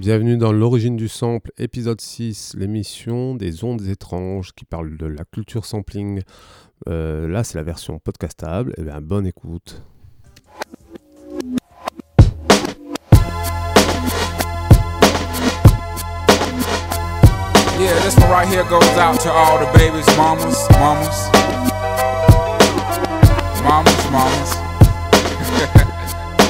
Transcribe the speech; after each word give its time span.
Bienvenue 0.00 0.38
dans 0.38 0.50
l'origine 0.50 0.96
du 0.96 1.08
sample, 1.08 1.52
épisode 1.58 2.00
6, 2.00 2.54
l'émission 2.56 3.34
des 3.34 3.64
ondes 3.64 3.82
étranges 3.82 4.54
qui 4.54 4.64
parle 4.64 4.96
de 4.96 5.04
la 5.04 5.26
culture 5.26 5.66
sampling. 5.66 6.22
Euh, 6.88 7.28
là, 7.28 7.44
c'est 7.44 7.58
la 7.58 7.64
version 7.64 7.98
podcastable. 7.98 8.72
Et 8.78 8.82
bien, 8.82 9.02
bonne 9.02 9.26
écoute. 9.26 9.82
Yeah, 17.78 17.92
this 18.00 18.16
one 18.16 18.30
right 18.30 18.48
here 18.48 18.64
goes 18.70 18.96
out 18.96 19.20
to 19.20 19.30
all 19.30 19.58
the 19.58 19.70
babies, 19.76 20.06
mamas, 20.16 20.66
mamas, 20.80 21.30
mamas, 23.62 24.10
mamas, 24.10 24.56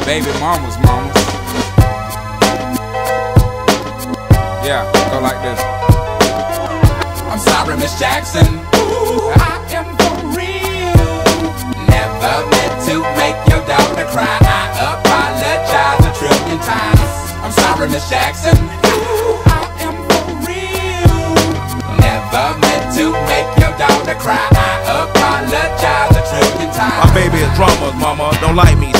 baby 0.06 0.30
mamas, 0.38 0.78
mamas. 0.84 1.29
Yeah, 4.70 4.86
go 5.10 5.18
like 5.18 5.42
this. 5.42 5.58
I'm 7.26 7.42
sorry, 7.42 7.74
Miss 7.76 7.98
Jackson. 7.98 8.46
Ooh, 8.78 9.34
I 9.34 9.58
am 9.74 9.98
for 9.98 10.14
real. 10.30 11.10
Never 11.90 12.34
meant 12.54 12.78
to 12.86 13.02
make 13.18 13.34
your 13.50 13.66
daughter 13.66 14.06
cry. 14.14 14.30
I 14.30 14.94
apologize 14.94 16.06
a 16.06 16.12
trillion 16.14 16.62
times. 16.62 17.10
I'm 17.42 17.50
sorry, 17.50 17.90
Miss 17.90 18.06
Jackson. 18.08 18.54
Ooh, 18.94 19.42
I 19.50 19.66
am 19.82 20.06
for 20.06 20.38
real. 20.46 21.34
Never 21.98 22.54
meant 22.62 22.94
to 22.94 23.10
make 23.26 23.50
your 23.58 23.74
daughter 23.74 24.14
cry. 24.22 24.38
I 24.54 25.02
apologize 25.02 26.14
a 26.14 26.22
trillion 26.30 26.70
times. 26.70 26.94
My 26.94 27.10
baby 27.10 27.42
is 27.42 27.50
drama, 27.58 27.90
mama, 27.98 28.30
don't 28.38 28.54
like 28.54 28.78
me. 28.78 28.99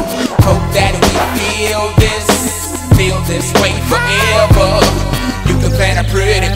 That 0.71 0.95
we 0.95 1.11
feel 1.35 1.91
this, 1.99 2.27
feel 2.95 3.19
this 3.27 3.51
way 3.59 3.75
forever. 3.91 4.69
You 5.47 5.59
can 5.59 5.71
plan 5.75 6.03
a 6.03 6.07
pretty 6.09 6.50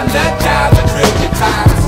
time, 0.00 0.12
that 0.12 0.40
time, 0.40 0.84
a 0.84 0.88
trillion 0.88 1.30
time. 1.34 1.79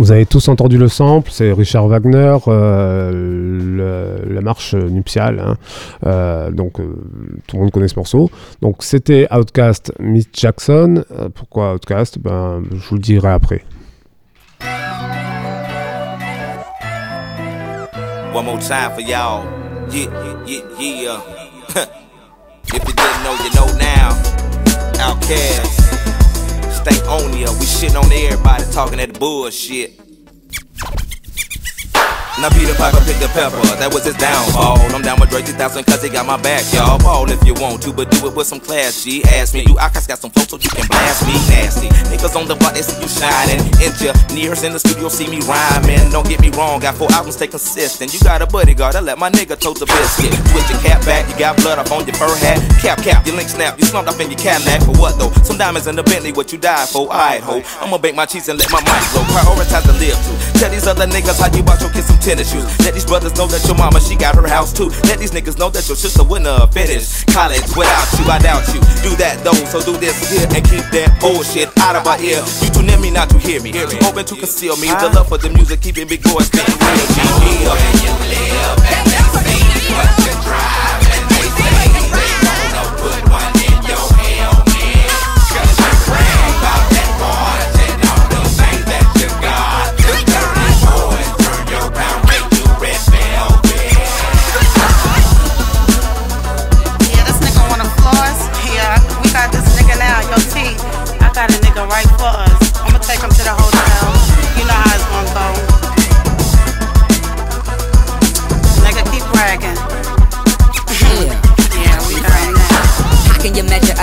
Vous 0.00 0.12
avez 0.12 0.24
tous 0.24 0.48
entendu 0.48 0.78
le 0.78 0.88
sample, 0.88 1.30
c'est 1.30 1.52
Richard 1.52 1.86
Wagner, 1.86 2.34
euh, 2.48 4.16
la 4.26 4.40
marche 4.40 4.74
nuptiale. 4.74 5.38
hein. 5.40 5.56
Euh, 6.06 6.50
donc 6.50 6.80
euh, 6.80 6.96
tout 7.46 7.56
le 7.56 7.60
monde 7.64 7.70
connaît 7.70 7.86
ce 7.86 7.96
morceau. 7.96 8.30
Donc 8.62 8.76
c'était 8.80 9.28
Outcast, 9.30 9.92
Miss 10.00 10.24
Jackson. 10.32 11.04
Pourquoi 11.34 11.74
Outcast? 11.74 12.18
Ben 12.18 12.62
je 12.72 12.88
vous 12.88 12.94
le 12.94 13.02
dirai 13.02 13.28
après. 13.28 13.62
On 26.88 27.36
ya. 27.36 27.50
We 27.52 27.66
shitting 27.66 27.96
on 27.96 28.10
everybody 28.10 28.64
talking 28.72 28.96
that 28.98 29.18
bullshit. 29.18 30.09
Now 32.40 32.48
Peter 32.56 32.72
Piper 32.72 33.04
picked 33.04 33.20
the 33.20 33.28
pepper, 33.36 33.60
that 33.76 33.92
was 33.92 34.08
his 34.08 34.16
downfall. 34.16 34.80
I'm 34.96 35.04
down 35.04 35.20
with 35.20 35.28
Dre 35.28 35.44
3000 35.44 35.84
cause 35.84 36.00
he 36.00 36.08
got 36.08 36.24
my 36.24 36.40
back, 36.40 36.64
y'all. 36.72 36.96
Ball 36.96 37.28
if 37.28 37.44
you 37.44 37.52
want 37.60 37.84
to, 37.84 37.92
but 37.92 38.08
do 38.08 38.24
it 38.24 38.32
with 38.32 38.48
some 38.48 38.60
class. 38.60 39.04
G 39.04 39.20
ask 39.36 39.52
me, 39.52 39.60
do 39.68 39.76
I 39.76 39.92
got 39.92 40.16
some 40.16 40.32
folks 40.32 40.48
so 40.48 40.56
you 40.56 40.72
can 40.72 40.88
blast 40.88 41.28
me 41.28 41.36
nasty. 41.52 41.92
Niggas 42.08 42.32
on 42.32 42.48
the 42.48 42.56
block, 42.56 42.72
they 42.72 42.80
see 42.80 42.96
you 42.96 43.12
shining. 43.12 43.60
Engineers 43.84 44.64
in 44.64 44.72
the 44.72 44.80
studio 44.80 45.12
see 45.12 45.28
me 45.28 45.44
rhyming. 45.44 46.00
Don't 46.08 46.24
get 46.24 46.40
me 46.40 46.48
wrong, 46.56 46.80
got 46.80 46.96
four 46.96 47.12
albums, 47.12 47.36
stay 47.36 47.44
consistent. 47.44 48.08
You 48.16 48.20
got 48.24 48.40
a 48.40 48.48
bodyguard, 48.48 48.96
I 48.96 49.04
let 49.04 49.20
my 49.20 49.28
nigga 49.28 49.60
tote 49.60 49.76
the 49.76 49.84
biscuit. 49.84 50.32
Switch 50.48 50.68
your 50.72 50.80
cap 50.80 51.04
back, 51.04 51.28
you 51.28 51.36
got 51.36 51.60
blood 51.60 51.76
up 51.76 51.92
on 51.92 52.08
your 52.08 52.16
fur 52.16 52.32
hat. 52.40 52.56
Cap, 52.80 53.04
cap, 53.04 53.26
your 53.28 53.36
link 53.36 53.52
snap, 53.52 53.76
you 53.76 53.84
slumped 53.84 54.08
up 54.08 54.16
in 54.16 54.32
your 54.32 54.40
Cadillac. 54.40 54.80
For 54.88 54.96
what 54.96 55.20
though? 55.20 55.28
Some 55.44 55.60
diamonds 55.60 55.92
in 55.92 55.92
the 55.92 56.02
Bentley, 56.08 56.32
what 56.32 56.56
you 56.56 56.58
died 56.58 56.88
for? 56.88 57.04
Alright, 57.12 57.44
ho. 57.44 57.60
I'ma 57.84 58.00
bake 58.00 58.16
my 58.16 58.24
cheese 58.24 58.48
and 58.48 58.58
let 58.58 58.72
my 58.72 58.80
mic 58.80 59.04
blow. 59.12 59.28
Prioritize 59.28 59.84
to 59.84 59.92
live 60.00 60.16
to. 60.16 60.32
Tell 60.56 60.72
these 60.72 60.88
other 60.88 61.04
niggas 61.04 61.36
how 61.36 61.52
you 61.52 61.62
bought 61.62 61.84
your 61.84 61.92
kids 61.92 62.08
some 62.08 62.16
tennis 62.30 62.52
shoes. 62.52 62.66
Let 62.86 62.94
these 62.94 63.04
brothers 63.04 63.34
know 63.34 63.46
that 63.50 63.66
your 63.66 63.74
mama, 63.74 63.98
she 63.98 64.14
got 64.14 64.36
her 64.36 64.46
house 64.46 64.72
too. 64.72 64.88
Let 65.10 65.18
these 65.18 65.32
niggas 65.32 65.58
know 65.58 65.68
that 65.70 65.88
your 65.88 65.96
sister 65.96 66.22
wouldn't 66.22 66.46
have 66.46 66.72
finished 66.72 67.26
college 67.26 67.66
without 67.74 68.06
you. 68.18 68.24
I 68.30 68.38
doubt 68.38 68.62
you. 68.70 68.80
Do 69.02 69.18
that 69.18 69.42
though, 69.42 69.58
so 69.66 69.82
do 69.82 69.98
this 69.98 70.14
here 70.30 70.46
and 70.46 70.62
keep 70.62 70.86
that 70.94 71.18
bullshit 71.18 71.66
out 71.82 71.96
of 71.96 72.04
my 72.04 72.18
ear. 72.22 72.38
You 72.62 72.70
too 72.70 72.86
near 72.86 73.00
me 73.02 73.10
not 73.10 73.30
to 73.30 73.38
hear 73.38 73.60
me. 73.60 73.72
Too 73.72 73.98
open 74.06 74.24
to 74.26 74.34
conceal 74.36 74.76
me. 74.76 74.94
The 74.94 75.10
love 75.10 75.26
for 75.26 75.38
the 75.38 75.50
music, 75.50 75.82
keeping 75.82 76.06
big 76.06 76.22
boys 76.22 76.46
spitting 76.46 76.78
real 76.78 77.06
G. 77.10 77.18
Yeah. 77.18 77.74
you 77.98 78.14
live 78.30 78.78
and 78.78 79.04
they 79.10 79.58
see 79.74 79.90
what 79.90 80.29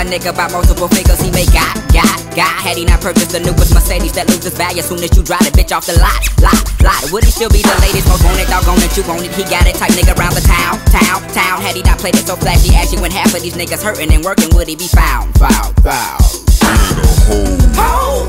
nigga 0.07 0.31
by 0.31 0.48
multiple 0.51 0.88
figures 0.88 1.19
he 1.19 1.30
may 1.31 1.45
got, 1.51 1.75
got, 1.92 2.15
got? 2.31 2.56
Had 2.63 2.77
he 2.80 2.86
not 2.86 3.01
purchased 3.04 3.36
the 3.36 3.44
newest 3.44 3.75
Mercedes 3.75 4.13
that 4.15 4.31
loses 4.31 4.56
value 4.56 4.80
as 4.80 4.88
soon 4.88 5.04
as 5.04 5.12
you 5.15 5.21
drive 5.21 5.44
the 5.44 5.51
bitch 5.51 5.75
off 5.75 5.86
the 5.86 6.00
lot, 6.00 6.24
lot, 6.39 6.63
lot? 6.81 7.12
Would 7.12 7.27
he 7.27 7.31
still 7.31 7.51
be 7.51 7.62
the 7.62 7.75
latest, 7.83 8.07
most 8.07 8.24
wanted, 8.24 8.48
doggone 8.48 8.80
it, 8.80 8.95
you 8.95 9.04
want 9.04 9.27
it? 9.27 9.36
He 9.36 9.44
got 9.51 9.68
it, 9.68 9.75
type 9.75 9.92
nigga 9.92 10.15
around 10.15 10.33
the 10.33 10.42
town, 10.48 10.80
town, 10.88 11.19
town. 11.36 11.59
Had 11.59 11.75
he 11.75 11.83
not 11.83 12.00
played 12.00 12.15
it 12.15 12.25
so 12.25 12.39
flashy, 12.39 12.74
ashy 12.74 12.95
when 12.98 13.12
half 13.12 13.36
of 13.36 13.44
these 13.44 13.59
niggas 13.59 13.83
hurting 13.83 14.12
and 14.15 14.24
working, 14.24 14.48
would 14.56 14.68
he 14.68 14.80
be 14.80 14.88
found, 14.88 15.36
found, 15.36 15.75
found? 15.83 16.24
Hotel 17.68 18.24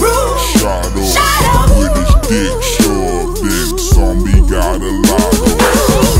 room, 0.00 0.32
shadow, 0.56 1.04
with 1.76 1.92
his 2.00 2.16
dick 2.24 2.56
in. 2.88 3.36
Got 4.48 4.80
a 4.80 4.88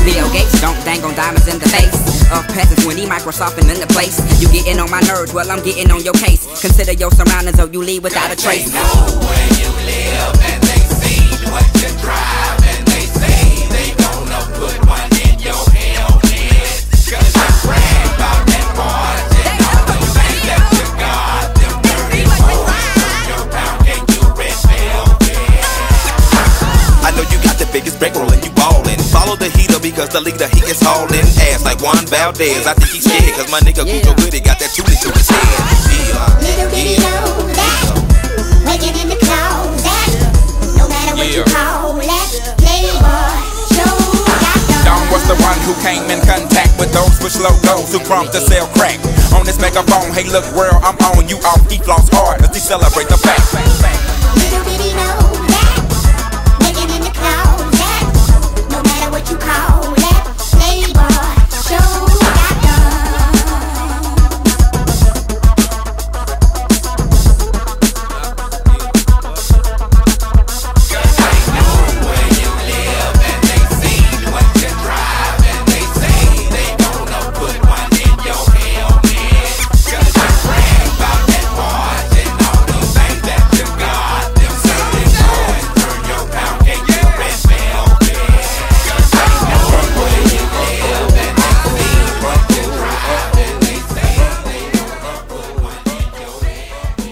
Bill 0.05 0.29
Gates 0.29 0.61
don't 0.61 0.77
dang 0.85 1.01
on 1.03 1.15
diamonds 1.15 1.47
in 1.47 1.57
the 1.57 1.67
face 1.67 2.18
of 2.31 2.47
peasants 2.49 2.85
when 2.85 2.97
he 2.97 3.05
Microsoft 3.05 3.57
and 3.57 3.69
in 3.69 3.79
the 3.79 3.87
place. 3.87 4.19
You 4.41 4.47
getting 4.49 4.79
on 4.79 4.89
my 4.89 5.01
nerves, 5.01 5.33
well 5.33 5.49
I'm 5.49 5.63
getting 5.63 5.89
on 5.91 6.03
your 6.03 6.13
case. 6.13 6.45
Consider 6.61 6.93
your 6.93 7.11
surroundings 7.11 7.59
or 7.59 7.67
you 7.67 7.81
leave 7.81 8.03
without 8.03 8.31
a 8.31 8.35
trace. 8.35 8.71
They 8.71 8.77
Know 8.77 9.19
where 9.25 9.49
you 9.57 9.69
live 9.89 10.33
and 10.49 10.61
they 10.63 10.81
see 11.01 11.25
what 11.49 11.65
you 11.81 11.89
drive 12.01 12.59
and 12.69 12.85
they 12.87 13.05
say 13.09 13.65
they 13.73 13.89
gonna 13.97 14.41
put 14.61 14.77
one 14.85 15.09
in 15.25 15.35
your 15.41 15.57
helmet. 15.57 16.85
Cause 17.09 17.33
you 17.33 17.49
brag 17.65 18.05
about 18.13 18.41
that 18.45 18.67
boys 18.77 19.29
and 19.33 19.59
all 19.65 19.83
that 19.89 20.61
you 20.77 20.85
got. 21.01 21.49
Them 21.57 21.75
dirty 21.81 22.23
boys 22.29 22.93
turn 22.93 23.21
your 23.25 23.43
pound 23.49 23.77
cake 23.85 24.05
to. 24.05 24.21
I 27.01 27.09
know 27.17 27.25
you 27.25 27.41
got 27.41 27.57
the 27.57 27.65
biggest 27.73 27.99
bankroll 27.99 28.28
because 29.99 30.15
the 30.15 30.23
leader 30.23 30.47
he 30.55 30.63
is 30.71 30.79
hauling 30.79 31.27
ass 31.51 31.59
like 31.67 31.75
Juan 31.83 31.99
Valdez. 32.07 32.63
I 32.63 32.71
think 32.71 32.95
he's 32.95 33.03
scared 33.03 33.35
cause 33.35 33.51
my 33.51 33.59
nigga 33.59 33.83
Gujo 33.83 34.15
Goody 34.15 34.39
got 34.39 34.55
that 34.63 34.71
tootie 34.71 34.95
to 34.95 35.11
his 35.11 35.27
head. 35.27 35.43
Yeah, 35.43 36.39
Little 36.39 36.71
did 36.71 36.87
he 36.87 36.95
know 37.03 37.43
that 37.51 37.83
Waking 38.63 38.95
in 38.95 39.11
the 39.11 39.19
closet 39.19 40.23
No 40.79 40.87
matter 40.87 41.19
what 41.19 41.27
you 41.27 41.43
Yeah. 41.43 41.51
call 41.51 41.99
it 41.99 42.31
Playboy 42.63 43.43
Show 43.75 43.91
Don 44.87 45.03
was 45.11 45.27
the 45.27 45.35
one 45.43 45.59
who 45.67 45.75
came 45.83 46.07
in 46.07 46.23
contact 46.23 46.79
with 46.79 46.95
those 46.95 47.19
with 47.19 47.35
logos 47.43 47.91
who 47.91 47.99
prompt 48.07 48.31
to 48.31 48.39
sell 48.39 48.71
crack. 48.79 49.03
On 49.35 49.43
this 49.43 49.59
megaphone, 49.59 50.15
hey 50.15 50.23
look 50.31 50.47
world, 50.55 50.79
I'm 50.79 50.95
on 51.11 51.27
you 51.27 51.35
off. 51.43 51.59
He 51.67 51.75
floss 51.75 52.07
hard 52.15 52.39
as 52.39 52.55
he 52.55 52.63
celebrate 52.63 53.11
the 53.11 53.19
fact. 53.19 53.98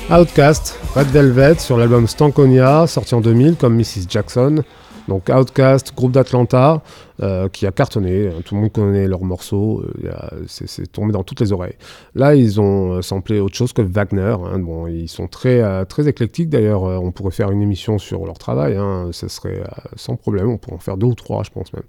Outcast, 0.10 0.80
Red 0.96 1.08
Velvet 1.08 1.60
sur 1.60 1.76
l'album 1.76 2.08
Stankonia, 2.08 2.88
sorti 2.88 3.14
en 3.14 3.20
2000 3.20 3.58
comme 3.58 3.76
Mrs. 3.76 4.06
Jackson. 4.08 4.64
Donc 5.10 5.30
Outcast, 5.30 5.94
groupe 5.94 6.14
d'Atlanta, 6.14 6.82
euh, 7.22 7.50
qui 7.50 7.68
a 7.68 7.74
cartonné, 7.74 8.28
hein, 8.28 8.42
tout 8.46 8.56
le 8.56 8.62
monde 8.62 8.72
connaît 8.72 9.06
leurs 9.06 9.26
morceaux, 9.26 9.84
euh, 10.06 10.12
c'est 10.48 10.90
tombé 10.90 11.12
dans 11.12 11.24
toutes 11.24 11.42
les 11.42 11.52
oreilles. 11.52 11.76
Là, 12.16 12.36
ils 12.36 12.62
ont 12.62 12.94
euh, 12.94 13.02
samplé 13.02 13.42
autre 13.42 13.56
chose 13.56 13.74
que 13.74 13.82
Wagner, 13.82 14.36
hein, 14.46 14.60
bon, 14.60 14.88
ils 14.88 15.10
sont 15.10 15.28
très, 15.28 15.86
très 15.88 16.08
éclectiques 16.08 16.50
d'ailleurs, 16.50 16.84
on 16.84 17.12
pourrait 17.12 17.32
faire 17.32 17.52
une 17.52 17.62
émission 17.62 17.98
sur 17.98 18.26
leur 18.26 18.38
travail, 18.38 18.78
hein, 18.78 19.10
ce 19.12 19.28
serait 19.28 19.62
sans 19.98 20.16
problème, 20.16 20.50
on 20.50 20.58
pourrait 20.58 20.78
en 20.78 20.80
faire 20.80 20.96
deux 20.96 21.08
ou 21.08 21.16
trois, 21.16 21.44
je 21.44 21.50
pense 21.50 21.74
même. 21.74 21.84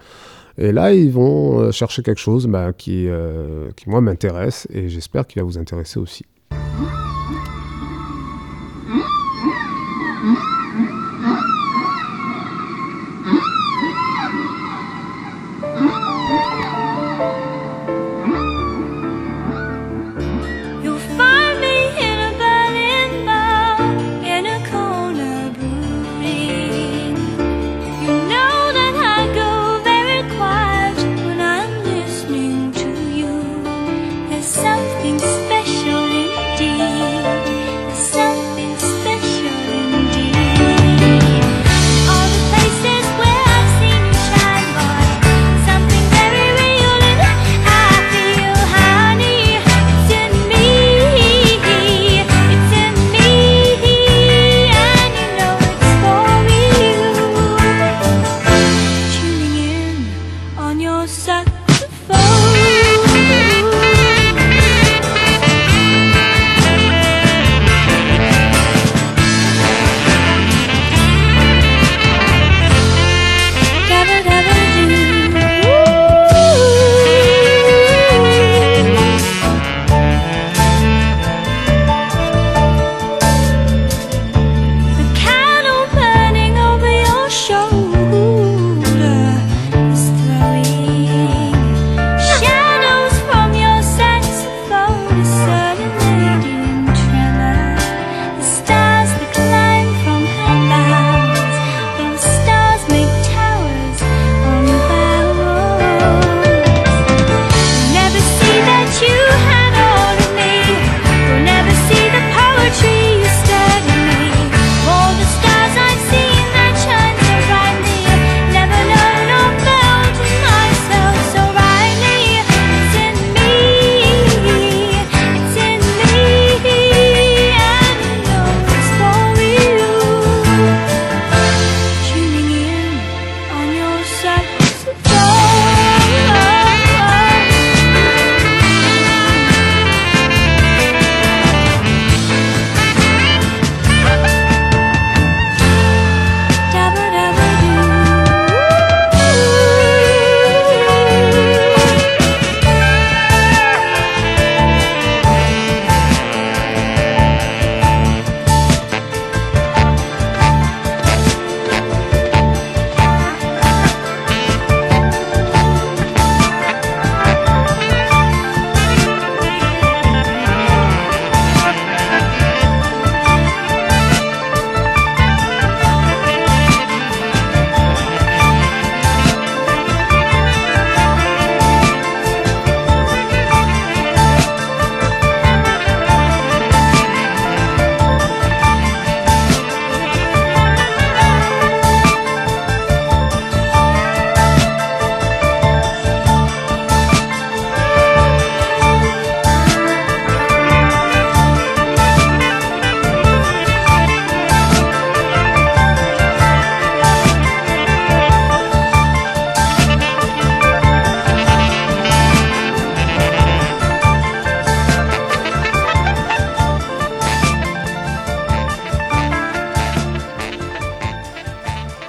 Et 0.57 0.73
là, 0.73 0.93
ils 0.93 1.13
vont 1.13 1.71
chercher 1.71 2.03
quelque 2.03 2.21
chose 2.21 2.49
bah, 2.49 2.73
qui, 2.73 3.09
qui, 3.77 3.89
moi, 3.89 4.01
m'intéresse, 4.01 4.67
et 4.73 4.89
j'espère 4.89 5.27
qu'il 5.27 5.41
va 5.41 5.47
vous 5.47 5.59
intéresser 5.59 6.01
aussi. 6.01 6.25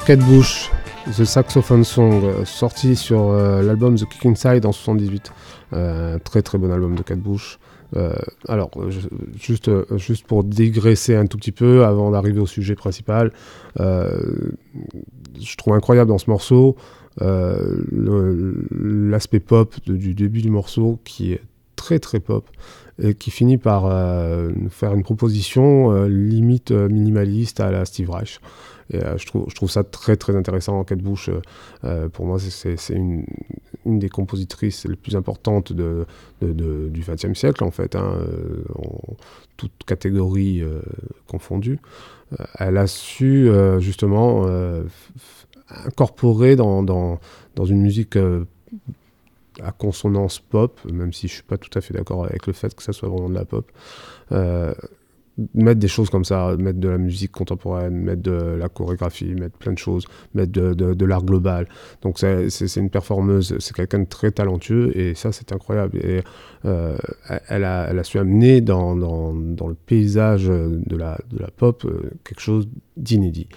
Kate 0.09 0.25
Bush, 0.25 0.71
The 1.05 1.23
Saxophone 1.23 1.83
Song, 1.83 2.23
euh, 2.23 2.43
sorti 2.43 2.95
sur 2.95 3.29
euh, 3.29 3.61
l'album 3.61 3.93
The 3.93 4.05
Kick 4.05 4.25
Inside 4.25 4.65
en 4.65 4.71
78. 4.71 5.31
Euh, 5.73 6.17
très 6.17 6.41
très 6.41 6.57
bon 6.57 6.71
album 6.71 6.95
de 6.95 7.03
Kate 7.03 7.19
Bush. 7.19 7.59
Euh, 7.95 8.15
alors, 8.47 8.71
euh, 8.77 8.89
juste, 9.39 9.69
juste 9.97 10.25
pour 10.25 10.43
digresser 10.43 11.15
un 11.15 11.27
tout 11.27 11.37
petit 11.37 11.51
peu 11.51 11.85
avant 11.85 12.09
d'arriver 12.09 12.39
au 12.39 12.47
sujet 12.47 12.73
principal, 12.73 13.31
je 13.77 15.55
trouve 15.59 15.75
incroyable 15.75 16.09
dans 16.09 16.17
ce 16.17 16.31
morceau 16.31 16.75
l'aspect 17.91 19.39
pop 19.39 19.75
du 19.85 20.15
début 20.15 20.41
du 20.41 20.49
morceau 20.49 20.97
qui 21.03 21.33
est 21.33 21.43
très 21.75 21.99
très 21.99 22.19
pop 22.19 22.49
et 22.99 23.13
qui 23.13 23.29
finit 23.29 23.59
par 23.59 23.83
nous 24.55 24.71
faire 24.71 24.95
une 24.95 25.03
proposition 25.03 26.05
limite 26.05 26.71
minimaliste 26.71 27.59
à 27.59 27.69
la 27.69 27.85
Steve 27.85 28.09
Reich. 28.09 28.39
Euh, 28.93 29.17
je, 29.17 29.25
trouve, 29.55 29.69
ça 29.69 29.83
très 29.83 30.15
très 30.15 30.35
intéressant. 30.35 30.83
Kate 30.83 30.99
Bush, 30.99 31.29
euh, 31.29 31.41
euh, 31.83 32.09
pour 32.09 32.25
moi, 32.25 32.39
c'est- 32.39 32.75
une, 32.89 33.25
des 33.85 34.09
compositrices 34.09 34.85
les 34.85 34.95
plus 34.95 35.15
importantes 35.15 35.71
du 35.73 37.01
XXe 37.01 37.33
siècle, 37.33 37.63
en 37.63 37.71
fait, 37.71 37.95
hein, 37.95 38.17
en 38.75 39.15
toute 39.57 39.71
catégorie 39.85 40.63
confondue. 41.27 41.79
Elle 42.59 42.77
a 42.77 42.87
su 42.87 43.49
justement 43.79 44.45
incorporer 45.69 46.55
dans, 46.55 47.19
une 47.65 47.81
musique 47.81 48.17
à 49.61 49.71
consonance 49.71 50.39
pop, 50.39 50.79
même 50.91 51.13
si 51.13 51.27
je 51.27 51.35
suis 51.35 51.43
pas 51.43 51.57
tout 51.57 51.75
à 51.77 51.81
fait 51.81 51.93
d'accord 51.93 52.25
avec 52.25 52.45
le 52.45 52.53
fait 52.53 52.75
que 52.75 52.83
ça 52.83 52.93
soit 52.93 53.09
vraiment 53.09 53.29
de 53.29 53.35
la 53.35 53.45
pop, 53.45 53.71
mettre 55.53 55.79
des 55.79 55.87
choses 55.87 56.09
comme 56.09 56.25
ça, 56.25 56.55
mettre 56.57 56.79
de 56.79 56.89
la 56.89 56.97
musique 56.97 57.31
contemporaine, 57.31 57.95
mettre 57.95 58.21
de 58.21 58.31
la 58.31 58.69
chorégraphie, 58.69 59.33
mettre 59.33 59.57
plein 59.57 59.73
de 59.73 59.77
choses, 59.77 60.05
mettre 60.33 60.51
de, 60.51 61.05
l'art 61.05 61.23
global. 61.23 61.67
Donc 62.01 62.19
c'est 62.19 62.75
une 62.75 62.89
performeuse, 62.89 63.55
c'est 63.59 63.75
quelqu'un 63.75 63.99
de 63.99 64.07
très 64.07 64.31
talentueux 64.31 64.95
et 64.97 65.15
ça 65.15 65.31
c'est 65.31 65.51
incroyable. 65.51 65.97
Et 66.03 66.21
euh, 66.65 66.97
elle, 67.47 67.63
a, 67.63 68.03
su 68.03 68.19
amener 68.19 68.61
dans, 68.61 68.95
le 68.95 69.73
paysage 69.73 70.47
de 70.47 70.95
la, 70.95 71.17
pop 71.55 71.85
euh, 71.85 72.11
quelque 72.23 72.41
chose 72.41 72.67
d'inédit. 72.97 73.47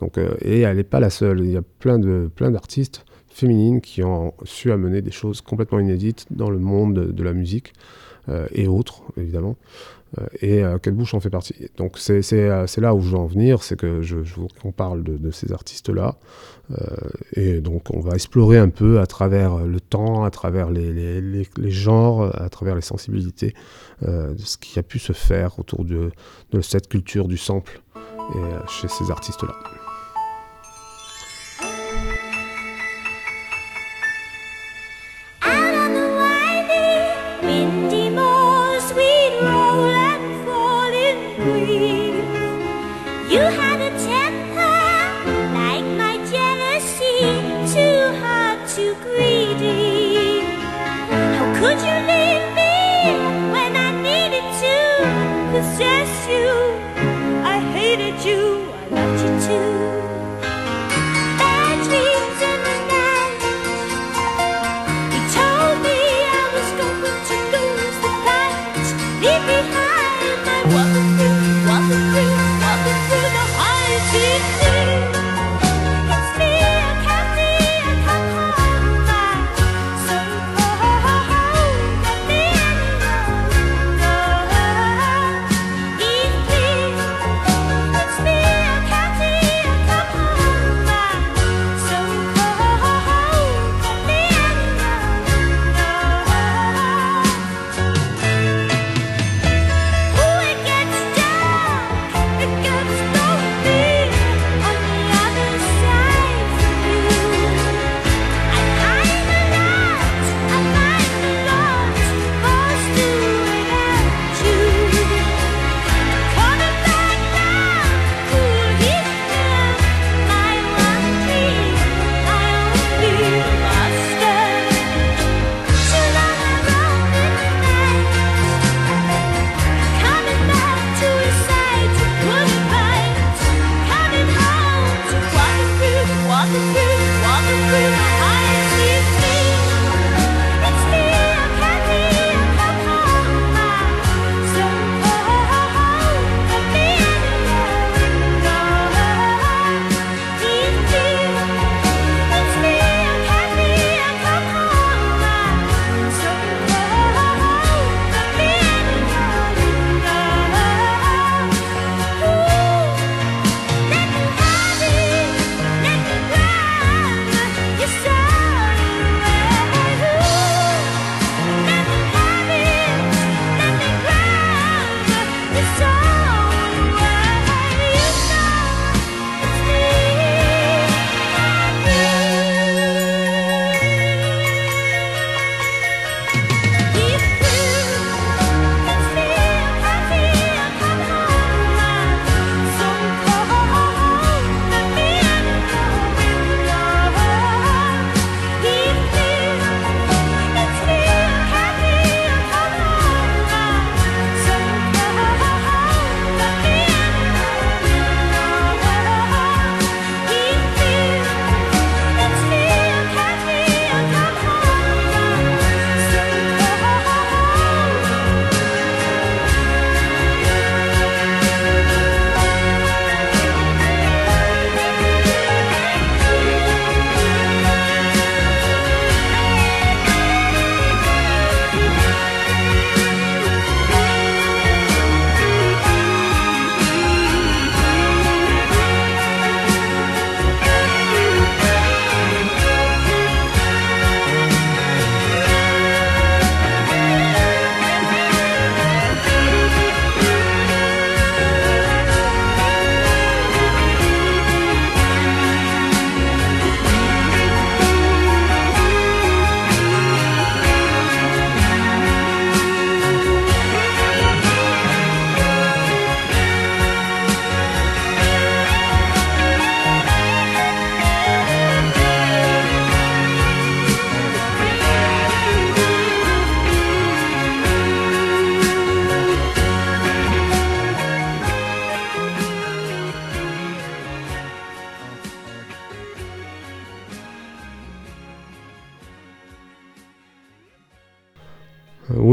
Donc, 0.00 0.18
euh, 0.18 0.34
et 0.40 0.60
elle 0.60 0.76
n'est 0.76 0.84
pas 0.84 1.00
la 1.00 1.10
seule, 1.10 1.40
il 1.40 1.52
y 1.52 1.56
a 1.56 1.62
plein 1.78 1.98
d'artistes 1.98 3.04
féminines 3.28 3.80
qui 3.80 4.02
ont 4.02 4.34
su 4.44 4.70
amener 4.70 5.00
des 5.00 5.10
choses 5.10 5.40
complètement 5.40 5.78
inédites 5.78 6.26
dans 6.30 6.50
le 6.50 6.58
monde 6.58 6.94
de, 6.94 7.22
la 7.22 7.32
musique 7.32 7.72
et 8.52 8.68
autres, 8.68 9.02
évidemment. 9.16 9.56
Euh, 10.18 10.26
et 10.40 10.62
euh, 10.62 10.76
Bush 10.86 11.14
en 11.14 11.20
fait 11.20 11.30
partie. 11.30 11.54
Donc 11.76 11.98
euh, 12.10 12.20
c'est 12.22 12.80
là 12.80 12.94
où 12.94 13.00
je 13.00 13.10
veux 13.10 13.16
en 13.18 13.26
venir, 13.26 13.62
c'est 13.62 13.76
que 13.76 14.02
je, 14.02 14.22
je 14.24 14.34
qu'on 14.60 14.72
parle 14.72 15.02
de, 15.02 15.16
de 15.16 15.30
ces 15.30 15.52
artistes-là. 15.52 16.16
Euh, 16.70 16.76
et 17.34 17.60
donc 17.60 17.90
on 17.94 18.00
va 18.00 18.14
explorer 18.14 18.58
un 18.58 18.68
peu 18.68 19.00
à 19.00 19.06
travers 19.06 19.58
le 19.58 19.80
temps, 19.80 20.24
à 20.24 20.30
travers 20.30 20.70
les, 20.70 20.92
les, 20.92 21.20
les- 21.20 21.70
genres, 21.70 22.30
à 22.40 22.48
travers 22.50 22.74
les 22.74 22.82
sensibilités, 22.82 23.54
ce 24.02 24.56
qui 24.58 24.78
a 24.78 24.82
pu 24.82 24.98
se 24.98 25.12
faire 25.12 25.58
autour 25.58 25.84
de, 25.84 26.10
de 26.52 26.60
cette 26.60 26.88
culture 26.88 27.26
du 27.28 27.36
sample 27.36 27.80
et, 27.96 28.68
chez 28.68 28.88
ces 28.88 29.10
artistes-là. 29.10 29.54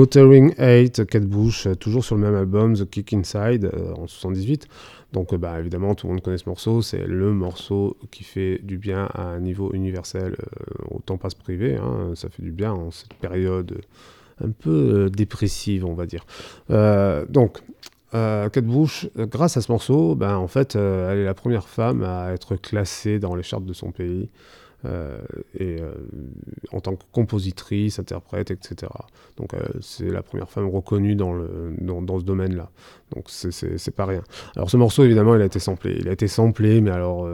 Watering 0.10 0.56
Hate, 0.58 1.06
Kate 1.06 1.28
Bush, 1.28 1.68
euh, 1.68 1.76
toujours 1.76 2.04
sur 2.04 2.16
le 2.16 2.22
même 2.22 2.34
album, 2.34 2.76
The 2.76 2.90
Kick 2.90 3.14
Inside, 3.14 3.66
euh, 3.66 3.94
en 3.94 4.08
78. 4.08 4.68
Donc, 5.14 5.34
euh, 5.34 5.38
bah, 5.38 5.60
évidemment, 5.60 5.94
tout 5.94 6.08
le 6.08 6.14
monde 6.14 6.24
connaît 6.24 6.40
ce 6.40 6.50
morceau. 6.50 6.82
C'est 6.82 7.06
le 7.06 7.32
morceau 7.32 7.96
qui 8.10 8.24
fait 8.24 8.60
du 8.64 8.80
bien 8.80 9.08
à 9.14 9.22
un 9.22 9.40
niveau 9.40 9.72
universel. 9.72 10.36
autant 10.90 11.18
pas 11.18 11.30
se 11.30 11.36
priver. 11.36 11.76
hein, 11.76 12.14
ça 12.16 12.28
fait 12.30 12.42
du 12.42 12.52
bien 12.52 12.72
en 12.72 12.90
cette 12.90 13.14
période 13.14 13.82
un 14.44 14.50
peu 14.50 15.12
dépressive, 15.12 15.86
on 15.86 15.94
va 15.94 16.08
dire. 16.08 16.26
Donc, 17.30 17.60
euh, 18.16 18.50
Kate 18.50 18.66
Bush, 18.66 19.08
grâce 19.16 19.58
à 19.58 19.62
ce 19.62 19.72
morceau, 19.72 20.16
ben, 20.16 20.38
en 20.38 20.48
fait, 20.48 20.74
elle 20.76 21.20
est 21.20 21.26
la 21.26 21.36
première 21.36 21.68
femme 21.68 22.02
à 22.02 22.32
être 22.34 22.56
classée 22.56 23.20
dans 23.20 23.36
les 23.36 23.44
charts 23.44 23.62
de 23.62 23.74
son 23.74 23.92
pays. 23.92 24.32
Euh, 24.86 25.20
et 25.56 25.82
euh, 25.82 25.92
en 26.72 26.80
tant 26.80 26.96
que 26.96 27.04
compositrice, 27.12 28.00
interprète, 28.00 28.52
etc. 28.52 28.92
Donc 29.38 29.54
euh, 29.54 29.60
c'est 29.82 30.10
la 30.10 30.24
première 30.24 30.50
femme 30.50 30.70
reconnue 30.70 31.16
dans, 31.16 31.34
le, 31.34 31.76
dans, 31.82 32.20
ce 32.20 32.24
domaine-là. 32.24 32.70
Donc 33.14 33.26
c'est- 33.28 33.92
pas 33.92 34.06
rien. 34.06 34.24
Alors 34.56 34.70
ce 34.70 34.78
morceau, 34.78 35.04
évidemment, 35.04 35.36
il 35.36 35.42
a 35.42 35.46
été 35.46 35.60
samplé. 35.60 35.98
Il 36.00 36.08
a 36.08 36.12
été 36.14 36.28
samplé, 36.28 36.80
mais 36.80 36.92
alors 36.92 37.28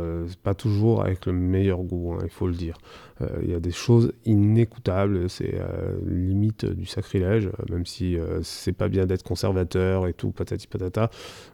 pas 0.43 0.53
toujours 0.53 1.03
avec 1.03 1.25
le 1.25 1.33
meilleur 1.33 1.79
goût, 1.83 2.13
hein, 2.13 2.19
il 2.23 2.29
faut 2.29 2.47
le 2.47 2.53
dire. 2.55 2.77
Euh, 3.21 3.27
Il 3.43 3.49
y 3.49 3.53
a 3.53 3.59
des 3.59 3.71
choses 3.71 4.13
inécoutables, 4.25 5.29
c'est 5.29 5.55
euh, 5.55 5.97
limite 6.05 6.65
du 6.65 6.85
sacrilège, 6.85 7.47
euh, 7.47 7.63
même 7.69 7.85
si 7.85 8.17
c'est 8.43 8.73
pas 8.73 8.87
bien 8.87 9.05
d'être 9.05 9.23
conservateur 9.23 10.07
et 10.07 10.13
tout, 10.13 10.31
patati 10.31 10.67
patata. 10.67 11.09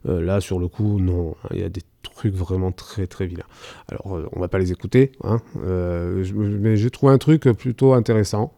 Là, 0.05 0.41
sur 0.41 0.59
le 0.59 0.67
coup, 0.67 0.99
non, 0.99 1.35
hein, 1.43 1.49
il 1.51 1.59
y 1.59 1.63
a 1.63 1.69
des 1.69 1.83
trucs 2.01 2.33
vraiment 2.33 2.71
très 2.71 3.07
très 3.07 3.27
vilains. 3.27 3.45
Alors, 3.87 4.19
on 4.33 4.39
va 4.39 4.47
pas 4.47 4.59
les 4.59 4.71
écouter, 4.71 5.11
hein, 5.23 5.39
mais 5.63 6.75
j'ai 6.77 6.89
trouvé 6.89 7.13
un 7.13 7.17
truc 7.17 7.43
plutôt 7.43 7.93
intéressant. 7.93 8.53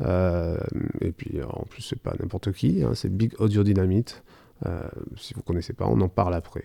Et 0.00 1.12
puis, 1.16 1.40
en 1.42 1.64
plus, 1.66 1.82
c'est 1.82 2.00
pas 2.00 2.14
n'importe 2.18 2.52
qui, 2.52 2.82
hein, 2.82 2.92
c'est 2.94 3.14
Big 3.14 3.34
Audio 3.38 3.62
Dynamite. 3.62 4.22
Si 5.16 5.34
vous 5.34 5.42
connaissez 5.42 5.72
pas, 5.72 5.86
on 5.86 6.00
en 6.00 6.08
parle 6.08 6.34
après. 6.34 6.64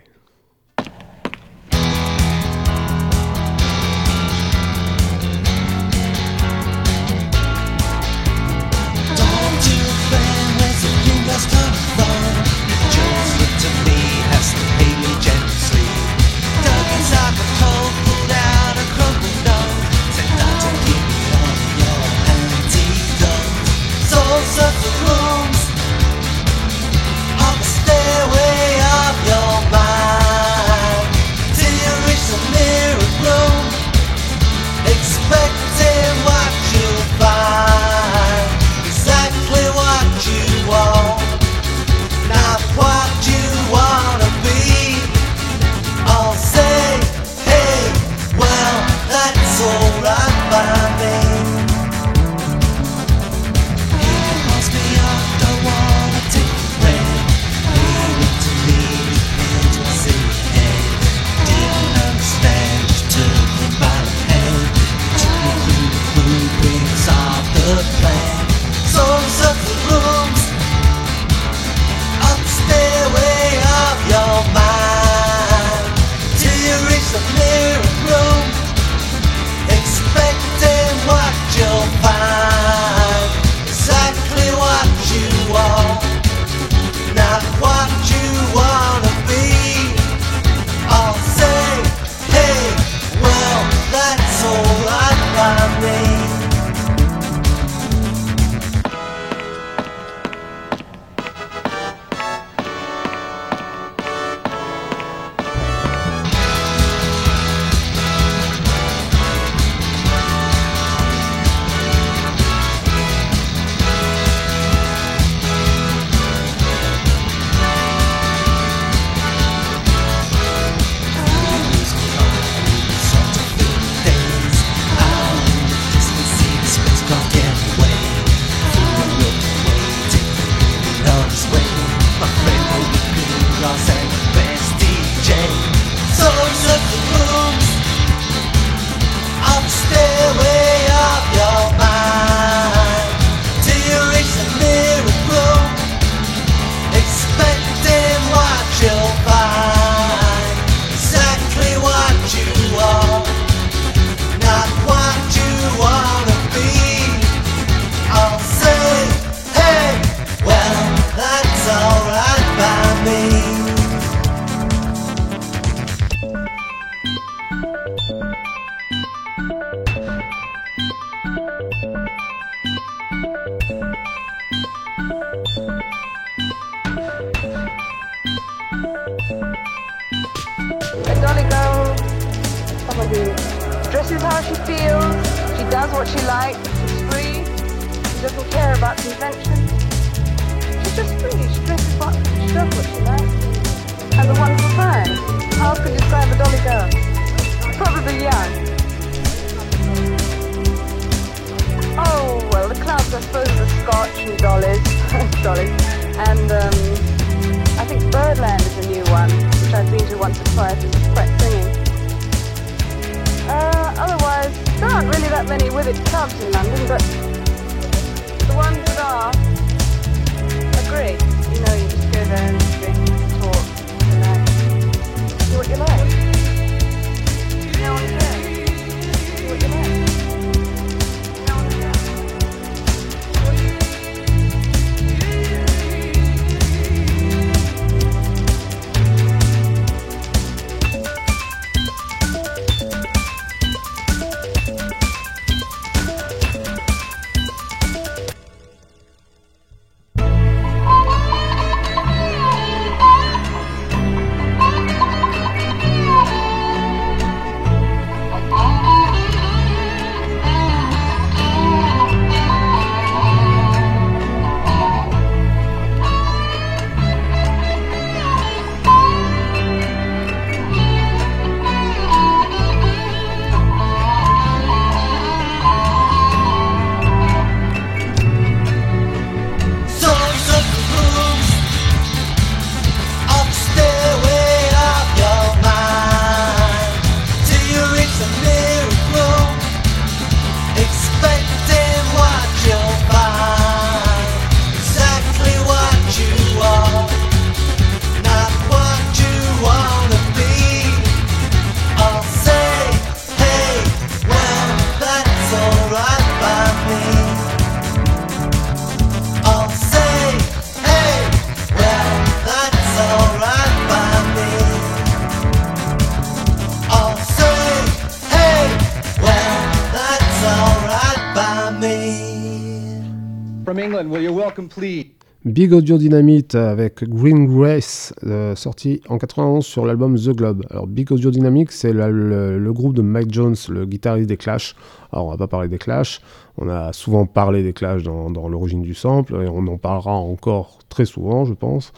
Big 325.66 325.74
Audio 325.74 325.98
Dynamite 325.98 326.54
avec 326.54 327.04
Green 327.10 327.48
Grace, 327.48 328.14
euh, 328.24 328.56
sorti 328.56 329.02
en 329.10 329.18
91 329.18 329.66
sur 329.66 329.84
l'album 329.84 330.16
The 330.16 330.30
Globe. 330.30 330.64
Alors 330.70 330.86
Big 330.86 331.12
Audio 331.12 331.32
Dynamic, 331.32 331.72
c'est 331.72 331.92
le, 331.92 332.72
groupe 332.72 332.94
de 332.94 333.02
Mike 333.02 333.34
Jones, 333.34 333.56
le 333.70 333.88
guitariste 333.88 334.30
des 334.30 334.38
Clash. 334.38 334.76
Alors 335.12 335.26
on 335.26 335.32
va 335.32 335.38
pas 335.38 335.48
parler 335.48 335.68
des 335.68 335.80
Clash, 335.80 336.22
on 336.60 336.70
a 336.70 336.94
souvent 336.94 337.26
parlé 337.26 337.64
des 337.64 337.74
Clash 337.74 338.04
dans, 338.04 338.30
dans 338.30 338.48
l'origine 338.48 338.84
du 338.84 338.94
sample, 338.94 339.34
et 339.44 339.48
on 339.48 339.66
en 339.66 339.80
parlera 339.80 340.14
encore 340.14 340.78
très 340.88 341.06
souvent, 341.06 341.46
je 341.46 341.56
pense, 341.56 341.94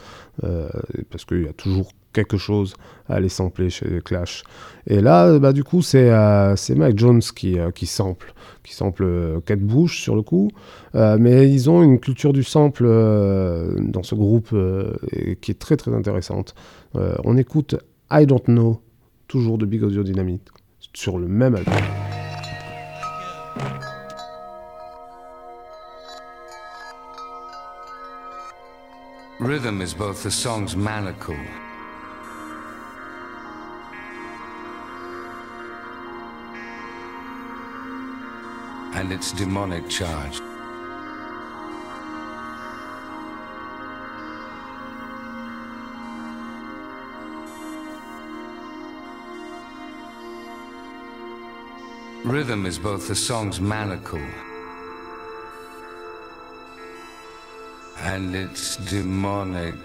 euh, 0.46 0.70
parce 1.10 1.26
qu'il 1.26 1.44
y 1.44 1.50
a 1.50 1.54
toujours 1.54 1.92
quelque 2.18 2.38
chose 2.38 2.74
à 3.10 3.20
les 3.20 3.30
sampler 3.30 3.70
chez 3.70 4.02
Clash. 4.04 4.42
Et 4.88 5.02
là, 5.02 5.38
bah, 5.38 5.54
du 5.54 5.64
coup, 5.64 5.84
c'est 5.84 6.10
euh, 6.10 6.56
Mike 6.76 6.98
Jones 6.98 7.22
qui, 7.22 7.60
euh, 7.60 7.70
qui 7.70 7.86
sample, 7.86 8.34
qui 8.64 8.74
sample 8.74 9.04
euh, 9.04 9.40
Kate 9.46 9.60
Bush 9.60 10.02
sur 10.02 10.16
le 10.16 10.24
coup. 10.24 10.50
Euh, 10.96 11.18
mais 11.20 11.48
ils 11.48 11.70
ont 11.70 11.84
une 11.84 12.00
culture 12.00 12.34
du 12.34 12.44
sample 12.44 12.86
euh, 12.88 13.76
dans 13.78 14.02
ce 14.02 14.16
groupe 14.16 14.50
euh, 14.54 14.94
qui 15.42 15.52
est 15.52 15.60
très 15.60 15.78
très 15.78 15.94
intéressante. 15.94 16.56
Euh, 16.96 17.16
on 17.24 17.38
écoute 17.38 17.76
I 18.12 18.26
Don't 18.26 18.46
Know, 18.48 18.82
toujours 19.28 19.60
de 19.60 19.68
Big 19.68 19.84
Audio 19.84 20.02
Dynamite, 20.02 20.50
sur 20.94 21.20
le 21.20 21.28
même 21.28 21.54
album. 21.54 21.76
Rhythm 29.40 29.84
is 29.84 29.94
both 29.94 30.24
the 30.24 30.32
song's 30.32 30.76
manacle 30.76 31.36
and 38.98 39.12
its 39.12 39.32
demonic 39.32 39.88
charge. 39.88 40.42
Rhythm 52.26 52.66
is 52.66 52.80
both 52.80 53.08
the 53.08 53.16
song's 53.16 53.62
manacle 53.62 54.28
and 58.00 58.36
its 58.36 58.78
demonic. 58.78 59.76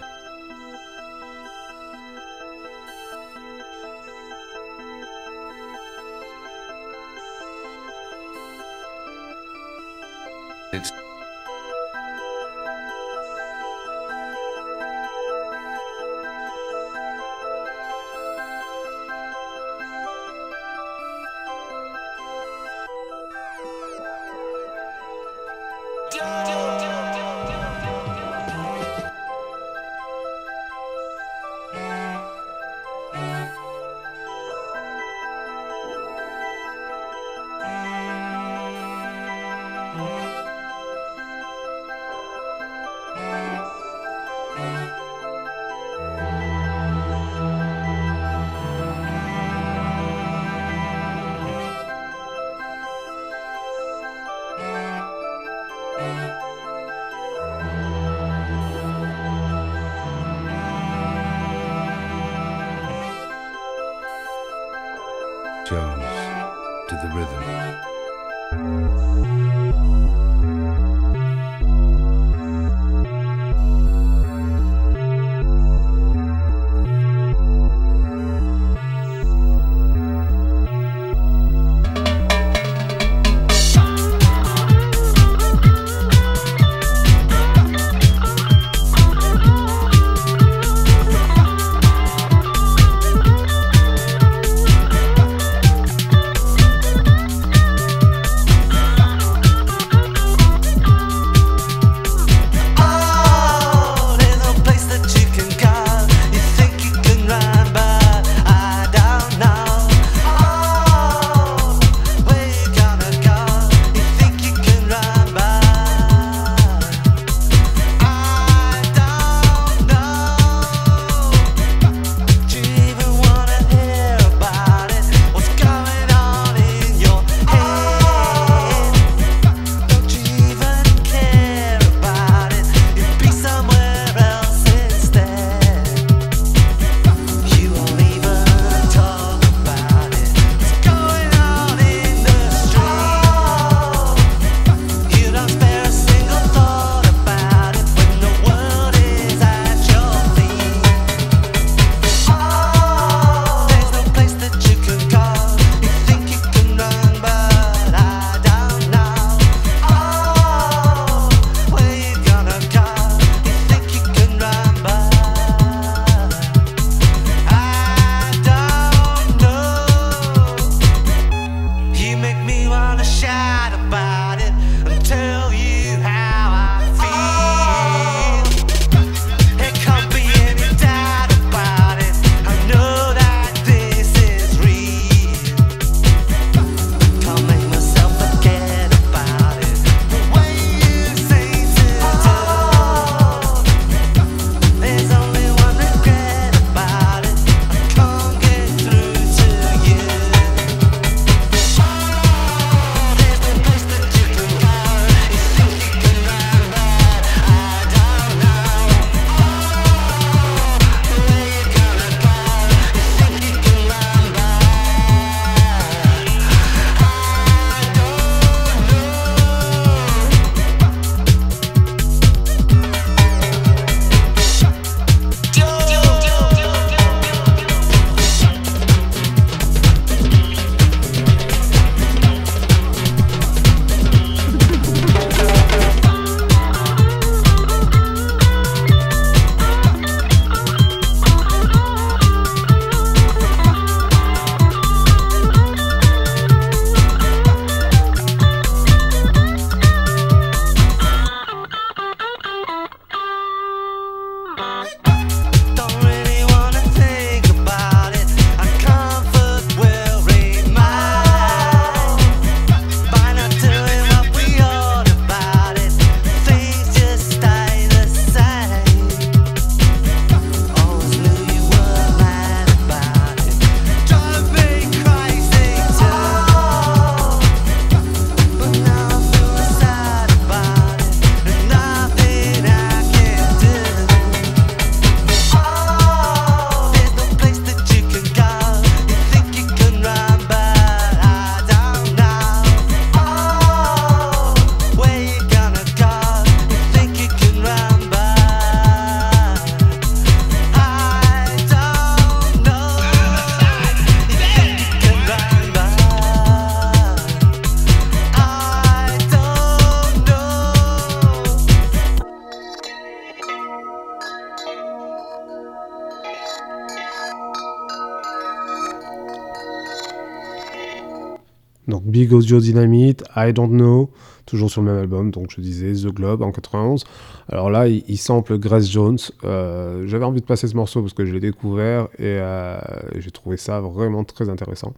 Audio 322.33 322.59
Dynamite, 322.59 323.23
I 323.35 323.53
Don't 323.53 323.69
Know, 323.69 324.09
toujours 324.45 324.69
sur 324.69 324.81
le 324.81 324.91
même 324.91 324.99
album, 324.99 325.31
donc 325.31 325.51
je 325.55 325.61
disais 325.61 325.93
The 325.93 326.13
Globe 326.13 326.41
en 326.41 326.51
91. 326.51 327.03
Alors 327.49 327.69
là, 327.69 327.87
il, 327.87 328.03
il 328.07 328.17
sample 328.17 328.57
Grace 328.57 328.89
Jones. 328.89 329.17
Euh, 329.43 330.05
J'avais 330.07 330.25
envie 330.25 330.41
de 330.41 330.45
passer 330.45 330.67
ce 330.67 330.75
morceau 330.75 331.01
parce 331.01 331.13
que 331.13 331.25
je 331.25 331.33
l'ai 331.33 331.39
découvert 331.39 332.07
et 332.17 332.37
euh, 332.39 332.77
j'ai 333.17 333.31
trouvé 333.31 333.57
ça 333.57 333.79
vraiment 333.81 334.23
très 334.23 334.49
intéressant. 334.49 334.93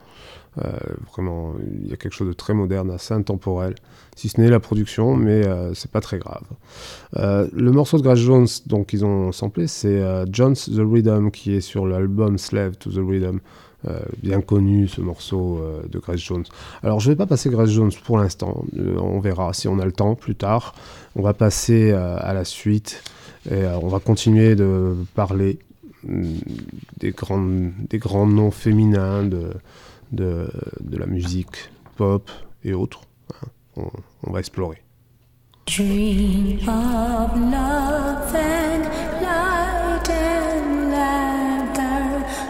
Euh, 0.63 0.71
vraiment, 1.11 1.53
il 1.83 1.89
y 1.89 1.93
a 1.93 1.97
quelque 1.97 2.13
chose 2.13 2.29
de 2.29 2.33
très 2.33 2.53
moderne, 2.53 2.89
assez 2.89 3.13
intemporel, 3.13 3.75
si 4.15 4.29
ce 4.29 4.39
n'est 4.39 4.49
la 4.49 4.61
production, 4.61 5.15
mais 5.15 5.43
c'est 5.73 5.91
pas 5.91 5.99
très 5.99 6.17
grave. 6.17 6.45
Le 7.13 7.71
morceau 7.71 7.97
de 7.97 8.03
Grace 8.03 8.19
Jones, 8.19 8.47
donc 8.65 8.93
ils 8.93 9.03
ont 9.03 9.33
samplé, 9.33 9.67
c'est 9.67 10.01
John's 10.31 10.69
The 10.73 10.79
Rhythm 10.79 11.29
qui 11.31 11.55
est 11.55 11.61
sur 11.61 11.85
l'album 11.85 12.37
Slave 12.37 12.77
to 12.77 12.89
the 12.89 13.05
Rhythm. 13.05 13.39
Euh, 13.87 13.99
bien 14.23 14.41
connu 14.41 14.87
ce 14.87 14.99
morceau 14.99 15.59
euh, 15.61 15.83
de 15.87 15.99
Grace 15.99 16.19
Jones. 16.19 16.45
Alors 16.81 16.99
je 16.99 17.11
vais 17.11 17.15
pas 17.15 17.27
passer 17.27 17.49
Grace 17.49 17.69
Jones 17.69 17.91
pour 18.03 18.17
l'instant, 18.17 18.63
Euh, 18.77 18.97
on 18.99 19.19
verra 19.19 19.53
si 19.53 19.67
on 19.67 19.77
a 19.79 19.85
le 19.85 19.91
temps 19.91 20.15
plus 20.15 20.35
tard. 20.35 20.73
On 21.15 21.21
va 21.21 21.33
passer 21.33 21.91
à 21.91 22.33
la 22.33 22.45
suite 22.45 23.03
et 23.49 23.63
on 23.81 23.87
va 23.87 23.99
continuer 23.99 24.55
de 24.55 24.95
parler 25.13 25.59
hum, 26.07 26.23
des, 26.97 27.11
grandes, 27.11 27.71
des 27.89 27.99
grands 27.99 28.25
noms 28.25 28.51
féminins 28.51 29.23
de, 29.23 29.51
de, 30.11 30.49
la 30.97 31.05
musique 31.05 31.69
pop 31.95 32.31
et 32.63 32.73
autres. 32.73 33.01
hein. 33.77 33.83
On, 34.23 34.31
va 34.31 34.39
explorer. 34.39 34.81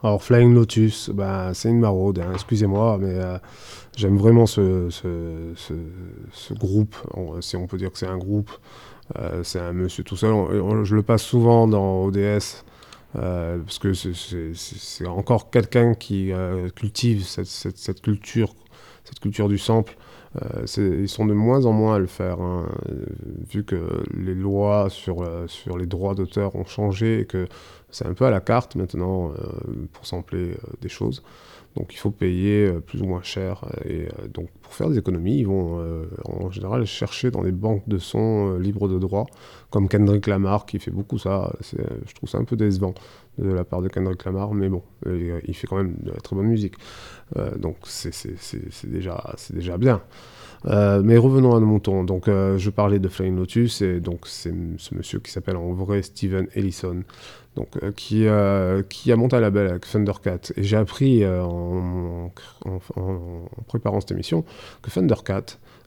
Alors 0.00 0.22
Flying 0.22 0.54
Lotus, 0.54 1.10
bah, 1.10 1.50
c'est 1.54 1.68
une 1.68 1.80
maraude, 1.80 2.18
hein, 2.18 2.30
excusez-moi, 2.32 2.98
mais 3.00 3.14
euh, 3.14 3.36
j'aime 3.96 4.16
vraiment 4.16 4.46
ce, 4.46 4.88
groupe, 6.54 6.96
si 7.40 7.56
on 7.56 7.66
peut 7.66 7.76
dire 7.76 7.92
que 7.92 7.98
c'est 7.98 8.06
un 8.06 8.16
groupe. 8.16 8.50
Euh, 9.18 9.42
c'est 9.42 9.60
un 9.60 9.72
monsieur 9.72 10.04
tout 10.04 10.16
seul, 10.16 10.34
je 10.84 10.94
le 10.94 11.02
passe 11.02 11.22
souvent 11.22 11.66
dans 11.66 12.04
ODS, 12.04 12.64
euh, 13.16 13.58
parce 13.58 13.78
que 13.78 13.92
c'est- 13.94 15.06
encore 15.06 15.50
quelqu'un 15.50 15.94
qui 15.94 16.32
euh, 16.32 16.68
cultive 16.70 17.24
cette, 17.24 18.00
culture, 18.02 18.54
cette 19.04 19.20
culture 19.20 19.48
du 19.48 19.58
sample. 19.58 19.96
Euh, 20.42 20.66
ils 21.02 21.08
sont 21.08 21.24
de 21.24 21.32
moins 21.32 21.64
en 21.64 21.72
moins 21.72 21.94
à 21.96 21.98
le 21.98 22.06
faire, 22.06 22.40
hein, 22.40 22.66
vu 23.50 23.64
que 23.64 24.02
les 24.14 24.34
lois 24.34 24.90
sur, 24.90 25.26
sur 25.48 25.78
les 25.78 25.86
droits 25.86 26.14
d'auteur 26.14 26.54
ont 26.54 26.66
changé 26.66 27.20
et 27.20 27.24
que 27.24 27.48
c'est 27.90 28.06
un 28.06 28.12
peu 28.12 28.26
à 28.26 28.30
la 28.30 28.40
carte 28.40 28.76
maintenant 28.76 29.32
pour 29.92 30.06
sampler 30.06 30.54
des 30.82 30.90
choses. 30.90 31.22
Donc 31.78 31.94
il 31.94 31.96
faut 31.96 32.10
payer 32.10 32.66
euh, 32.66 32.80
plus 32.80 33.00
ou 33.02 33.06
moins 33.06 33.22
cher. 33.22 33.64
euh, 33.64 33.88
Et 33.88 34.08
euh, 34.08 34.28
donc 34.28 34.48
pour 34.62 34.74
faire 34.74 34.90
des 34.90 34.98
économies, 34.98 35.38
ils 35.38 35.46
vont 35.46 35.80
en 36.24 36.50
général 36.50 36.84
chercher 36.84 37.30
dans 37.30 37.42
des 37.42 37.52
banques 37.52 37.88
de 37.88 37.98
sons 37.98 38.54
euh, 38.54 38.58
libres 38.58 38.88
de 38.88 38.98
droit, 38.98 39.26
comme 39.70 39.88
Kendrick 39.88 40.26
Lamar 40.26 40.66
qui 40.66 40.78
fait 40.78 40.90
beaucoup 40.90 41.18
ça. 41.18 41.52
Je 41.72 42.14
trouve 42.14 42.28
ça 42.28 42.38
un 42.38 42.44
peu 42.44 42.56
décevant 42.56 42.94
de 43.38 43.50
la 43.50 43.64
part 43.64 43.80
de 43.80 43.88
Kendrick 43.88 44.24
Lamar, 44.24 44.52
mais 44.52 44.68
bon, 44.68 44.82
il 45.06 45.54
fait 45.54 45.68
quand 45.68 45.76
même 45.76 45.94
de 46.02 46.10
la 46.10 46.20
très 46.20 46.34
bonne 46.34 46.48
musique. 46.48 46.74
Donc 47.56 47.76
c'est 47.84 48.10
déjà 48.90 49.78
bien. 49.78 50.02
Euh, 50.66 51.02
mais 51.04 51.16
revenons 51.16 51.54
à 51.54 51.60
nos 51.60 51.66
moutons. 51.66 52.04
Donc, 52.04 52.28
euh, 52.28 52.58
je 52.58 52.70
parlais 52.70 52.98
de 52.98 53.08
Flying 53.08 53.36
Lotus, 53.36 53.82
et 53.82 54.00
donc 54.00 54.26
c'est 54.26 54.54
ce 54.78 54.94
monsieur 54.94 55.20
qui 55.20 55.30
s'appelle 55.30 55.56
en 55.56 55.72
vrai 55.72 56.02
Steven 56.02 56.48
Ellison, 56.54 57.02
donc 57.56 57.68
euh, 57.82 57.92
qui, 57.92 58.26
qui 58.88 59.12
a 59.12 59.16
monté 59.16 59.36
un 59.36 59.40
label 59.40 59.68
avec 59.68 59.86
Thundercat. 59.86 60.52
Et 60.56 60.62
j'ai 60.62 60.76
appris 60.76 61.24
en, 61.26 62.32
préparant 63.66 64.00
cette 64.00 64.12
émission 64.12 64.44
que 64.82 64.90
Thundercat 64.90 65.44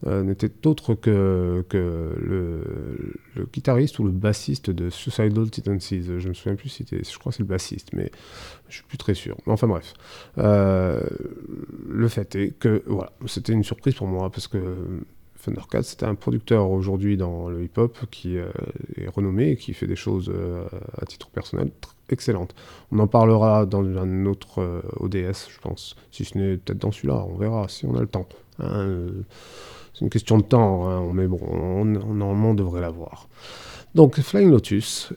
n'était 0.07 0.51
autre 0.65 0.95
que, 0.95 1.63
que 1.69 2.15
le, 2.19 3.47
guitariste 3.53 3.99
ou 3.99 4.03
le 4.03 4.11
bassiste 4.11 4.71
de 4.71 4.89
Suicidal 4.89 5.49
Tendencies. 5.51 6.05
Je 6.17 6.27
me 6.27 6.33
souviens 6.33 6.55
plus 6.55 6.69
si 6.69 6.77
c'était, 6.77 7.03
je 7.07 7.19
crois 7.19 7.31
que 7.31 7.37
c'est 7.37 7.43
le 7.43 7.49
bassiste, 7.49 7.89
mais 7.93 8.09
je 8.71 8.77
suis 8.77 8.85
plus 8.85 8.97
très 8.97 9.13
sûr. 9.13 9.37
Enfin 9.45 9.67
bref. 9.67 9.93
Euh, 10.39 11.01
le 11.87 12.07
fait 12.07 12.35
est 12.35 12.51
que 12.57 12.81
voilà, 12.87 13.11
c'était 13.27 13.53
une 13.53 13.63
surprise 13.63 13.93
pour 13.93 14.07
moi 14.07 14.29
parce 14.31 14.47
que 14.47 14.57
Thundercat, 15.43 15.83
c'était 15.83 16.05
un 16.05 16.15
producteur 16.15 16.69
aujourd'hui 16.69 17.17
dans 17.17 17.49
le 17.49 17.63
hip-hop 17.63 17.97
qui 18.11 18.37
euh, 18.37 18.49
est 18.97 19.07
renommé 19.09 19.51
et 19.51 19.55
qui 19.57 19.73
fait 19.73 19.87
des 19.87 19.95
choses 19.95 20.31
euh, 20.33 20.63
à 20.99 21.05
titre 21.05 21.29
personnel 21.29 21.71
excellentes. 22.09 22.55
On 22.91 22.99
en 22.99 23.07
parlera 23.07 23.65
dans 23.65 23.83
un 23.83 24.25
autre 24.25 24.81
ODS, 24.99 25.47
je 25.49 25.59
pense. 25.61 25.95
Si 26.11 26.25
ce 26.25 26.37
n'est 26.37 26.57
peut-être 26.57 26.79
dans 26.79 26.91
celui-là, 26.91 27.25
on 27.27 27.35
verra 27.37 27.67
si 27.69 27.85
on 27.85 27.95
a 27.95 28.01
le 28.01 28.07
temps. 28.07 28.27
hein. 28.59 29.07
C'est 29.93 30.01
une 30.05 30.09
question 30.09 30.37
de 30.37 30.43
temps, 30.43 30.89
hein, 30.89 31.09
mais 31.13 31.27
bon, 31.27 31.39
on, 31.41 31.81
on- 31.81 32.13
normalement 32.13 32.51
on 32.51 32.53
devrait 32.53 32.81
l'avoir. 32.81 33.27
Donc 33.95 34.19
Flying 34.19 34.49
Lotus 34.51 35.13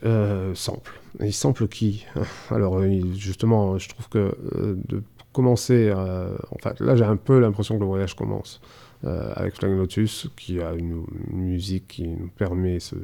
sample. 0.54 1.00
Il 1.20 1.32
sample 1.32 1.68
qui 1.68 2.04
Alors 2.50 2.82
justement, 3.14 3.78
je 3.78 3.88
trouve 3.88 4.08
que 4.08 4.36
euh, 4.56 4.74
de 4.88 5.02
commencer, 5.32 5.90
euh, 5.94 6.36
en 6.50 6.58
fait, 6.58 6.80
là 6.80 6.96
j'ai 6.96 7.04
un 7.04 7.16
peu 7.16 7.38
l'impression 7.40 7.74
que 7.76 7.80
le 7.80 7.86
voyage 7.86 8.14
commence 8.14 8.60
euh, 9.04 9.32
avec 9.36 9.54
Flying 9.56 9.76
Lotus, 9.76 10.28
qui 10.36 10.60
a 10.60 10.72
une, 10.72 11.04
musique 11.30 11.88
qui 11.88 12.08
nous 12.08 12.28
permet 12.28 12.80
ce- 12.80 12.94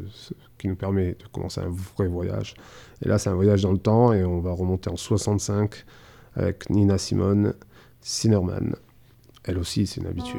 qui 0.58 0.68
nous 0.68 0.76
permet 0.76 1.10
de 1.12 1.24
commencer 1.32 1.60
un 1.60 1.68
vrai 1.70 2.06
voyage. 2.08 2.54
Et 3.02 3.08
là 3.08 3.18
c'est 3.18 3.30
un 3.30 3.34
voyage 3.34 3.62
dans 3.62 3.72
le 3.72 3.78
temps 3.78 4.12
et 4.12 4.24
on 4.24 4.40
va 4.40 4.52
remonter 4.52 4.90
en 4.90 4.96
65 4.96 5.84
avec 6.34 6.68
Nina 6.70 6.98
Simone, 6.98 7.54
Sinnerman. 8.00 8.74
Elle 9.44 9.58
aussi 9.58 9.86
c'est 9.86 10.00
une 10.00 10.06
habituée. 10.06 10.38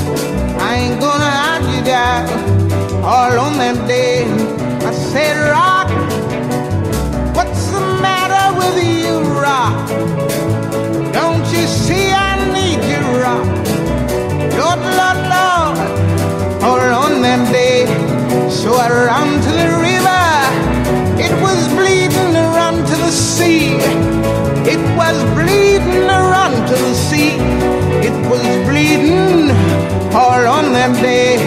I 0.71 0.75
ain't 0.75 1.01
gonna 1.01 1.29
hide 1.29 1.65
you 1.75 1.83
down 1.83 2.23
all 3.03 3.37
on 3.45 3.57
that 3.57 3.75
day. 3.89 4.23
I 4.87 4.93
said, 4.93 5.35
Rock, 5.51 5.89
what's 7.35 7.65
the 7.75 7.83
matter 7.99 8.45
with 8.57 8.77
you, 8.79 9.19
Rock? 9.35 9.75
Don't 11.11 11.43
you 11.51 11.67
see 11.67 12.07
I 12.09 12.39
need 12.55 12.79
you, 12.87 13.03
Rock? 13.19 13.47
Lord, 14.59 14.81
Lord, 14.99 15.19
Lord, 15.35 15.77
all 16.63 16.87
on 17.03 17.21
that 17.27 17.43
day. 17.51 17.83
So 18.49 18.71
I 18.73 18.87
ran 19.07 19.29
to 19.47 19.51
the 19.61 19.69
river. 19.89 20.23
It 21.19 21.33
was 21.43 21.59
bleeding 21.75 22.33
run 22.55 22.75
to 22.77 22.95
the 22.95 23.11
sea. 23.11 23.75
It 24.73 24.81
was 24.95 25.17
bleeding 25.35 26.07
run 26.07 26.53
to 26.69 26.75
the 26.87 26.93
sea. 26.93 27.35
It 28.07 28.15
was 28.31 28.45
bleeding 28.69 29.40
all 30.13 30.45
on 30.45 30.73
that 30.73 30.93
day. 31.01 31.37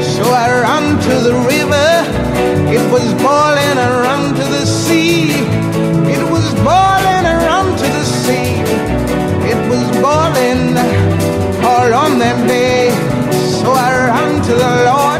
So 0.00 0.22
I 0.24 0.46
ran 0.62 0.98
to 1.06 1.14
the 1.26 1.34
river. 1.52 1.90
It 2.70 2.84
was 2.92 3.06
boiling 3.22 3.78
and 3.84 3.94
run 4.06 4.34
to 4.34 4.44
the 4.56 4.64
sea. 4.66 5.30
It 6.14 6.22
was 6.30 6.46
boiling 6.62 7.24
and 7.30 7.40
run 7.50 7.66
to 7.76 7.88
the 7.98 8.04
sea. 8.04 8.62
It 9.50 9.60
was 9.70 9.84
boiling 10.04 10.76
all 11.64 11.90
on 12.04 12.18
that 12.18 12.38
day. 12.46 12.90
So 13.60 13.72
I 13.72 13.90
ran 14.08 14.42
to 14.42 14.52
the 14.54 14.72
Lord. 14.88 15.13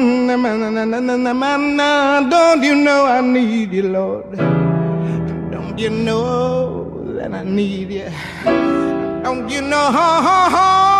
Don't 0.00 0.32
you 2.62 2.74
know 2.74 3.04
I 3.04 3.20
need 3.20 3.72
you, 3.72 3.82
Lord? 3.82 4.32
Don't 5.52 5.78
you 5.78 5.90
know 5.90 7.04
that 7.16 7.34
I 7.34 7.44
need 7.44 7.90
you? 7.92 8.10
Don't 9.22 9.50
you 9.50 9.60
know 9.60 10.96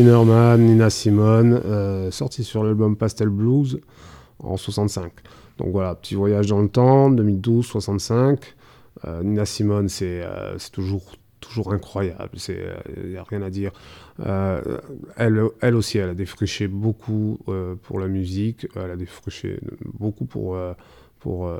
Zimmerman, 0.00 0.56
Nina 0.62 0.88
Simone, 0.88 1.60
euh, 1.66 2.10
sorti 2.10 2.42
sur 2.42 2.64
l'album 2.64 2.96
Pastel 2.96 3.28
Blues 3.28 3.82
en 4.38 4.56
65. 4.56 5.12
Donc 5.58 5.72
voilà, 5.72 5.94
petit 5.94 6.14
voyage 6.14 6.46
dans 6.46 6.62
le 6.62 6.70
temps, 6.70 7.10
2012-65. 7.10 8.38
Euh, 9.04 9.22
Nina 9.22 9.44
Simone, 9.44 9.90
c'est 9.90 10.22
euh, 10.22 10.56
c'est 10.56 10.72
toujours, 10.72 11.16
toujours 11.40 11.74
incroyable, 11.74 12.30
il 12.48 13.10
n'y 13.10 13.16
a 13.18 13.24
rien 13.24 13.42
à 13.42 13.50
dire. 13.50 13.72
Euh, 14.20 14.62
elle, 15.18 15.42
elle 15.60 15.74
aussi, 15.74 15.98
elle 15.98 16.08
a 16.08 16.14
défriché 16.14 16.66
beaucoup 16.66 17.38
euh, 17.48 17.74
pour 17.82 18.00
la 18.00 18.08
musique, 18.08 18.66
elle 18.76 18.92
a 18.92 18.96
défriché 18.96 19.60
beaucoup 19.84 20.24
pour, 20.24 20.56
euh, 20.56 20.72
pour 21.18 21.46
euh, 21.46 21.58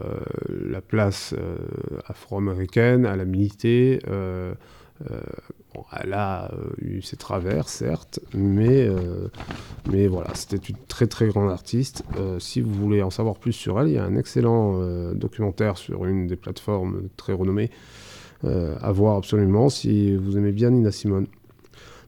la 0.49 0.81
place 0.81 1.35
euh, 1.37 1.59
afro-américaine, 2.07 3.05
elle 3.05 3.21
a 3.21 3.25
milité. 3.27 3.99
euh, 4.09 4.55
euh, 4.55 4.55
euh, 5.11 5.21
elle 6.03 6.13
a 6.13 6.53
euh, 6.53 6.71
eu 6.81 7.03
ses 7.03 7.17
travers, 7.17 7.69
certes, 7.69 8.21
euh, 8.35 9.29
mais, 9.91 10.07
voilà, 10.09 10.35
c'était 10.35 10.57
une 10.57 10.77
très 10.89 11.07
très 11.07 11.29
grande 11.29 11.51
artiste. 11.51 12.05
si 12.39 12.61
vous 12.61 12.73
voulez 12.73 13.03
en 13.03 13.11
savoir 13.11 13.37
plus 13.37 13.53
sur 13.53 13.81
elle, 13.81 13.89
il 13.89 13.95
y 13.95 13.99
a 13.99 14.05
un 14.05 14.17
excellent 14.17 14.79
documentaire 15.15 15.79
sur 15.79 16.05
une 16.05 16.27
des 16.27 16.37
plateformes 16.37 17.09
très 17.17 17.33
renommées 17.33 17.71
à 18.45 18.93
voir 18.93 19.17
absolument 19.17 19.69
si 19.69 20.17
vous 20.17 20.37
aimez 20.37 20.53
bien 20.53 20.71
Nina 20.71 20.93
Simone. 20.93 21.27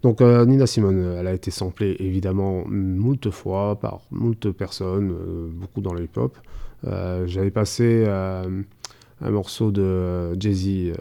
Donc 0.03 0.21
Nina 0.21 0.67
Simone, 0.67 1.17
elle 1.19 1.27
a 1.27 1.33
été 1.33 1.51
samplée 1.51 1.97
évidemment 1.99 2.65
moult 2.67 3.31
fois 3.31 3.79
par 3.79 4.03
moult 4.11 4.51
personnes, 4.53 5.15
beaucoup 5.51 5.81
dans 5.81 5.95
le 5.95 6.05
hip-hop. 6.05 6.37
J'avais 6.85 7.51
passé 7.51 8.07
un 8.07 9.31
morceau 9.31 9.71
de 9.71 10.39
Jay-Z 10.39 10.95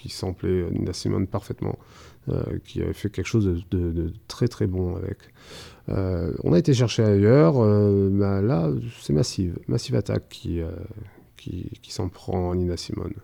qui 0.00 0.08
samplait 0.08 0.48
euh, 0.48 0.70
Nina 0.70 0.92
Simone 0.92 1.26
parfaitement, 1.26 1.78
euh, 2.28 2.42
qui 2.64 2.80
avait 2.82 2.94
fait 2.94 3.10
quelque 3.10 3.26
chose 3.26 3.64
de, 3.70 4.12
très 4.28 4.48
très 4.48 4.66
bon 4.66 4.96
avec. 4.96 5.18
Euh, 5.88 6.32
on 6.42 6.52
a 6.52 6.58
été 6.58 6.72
chercher 6.72 7.02
ailleurs, 7.02 7.54
bah, 8.10 8.40
là 8.40 8.70
c'est 9.00 9.12
Massive, 9.12 9.58
Massive 9.68 9.96
Attack 9.96 10.28
qui, 10.28 10.60
qui, 11.36 11.70
qui 11.82 11.92
s'en 11.92 12.08
prend 12.08 12.52
à 12.52 12.54
Nina 12.54 12.76
Simone. 12.76 13.14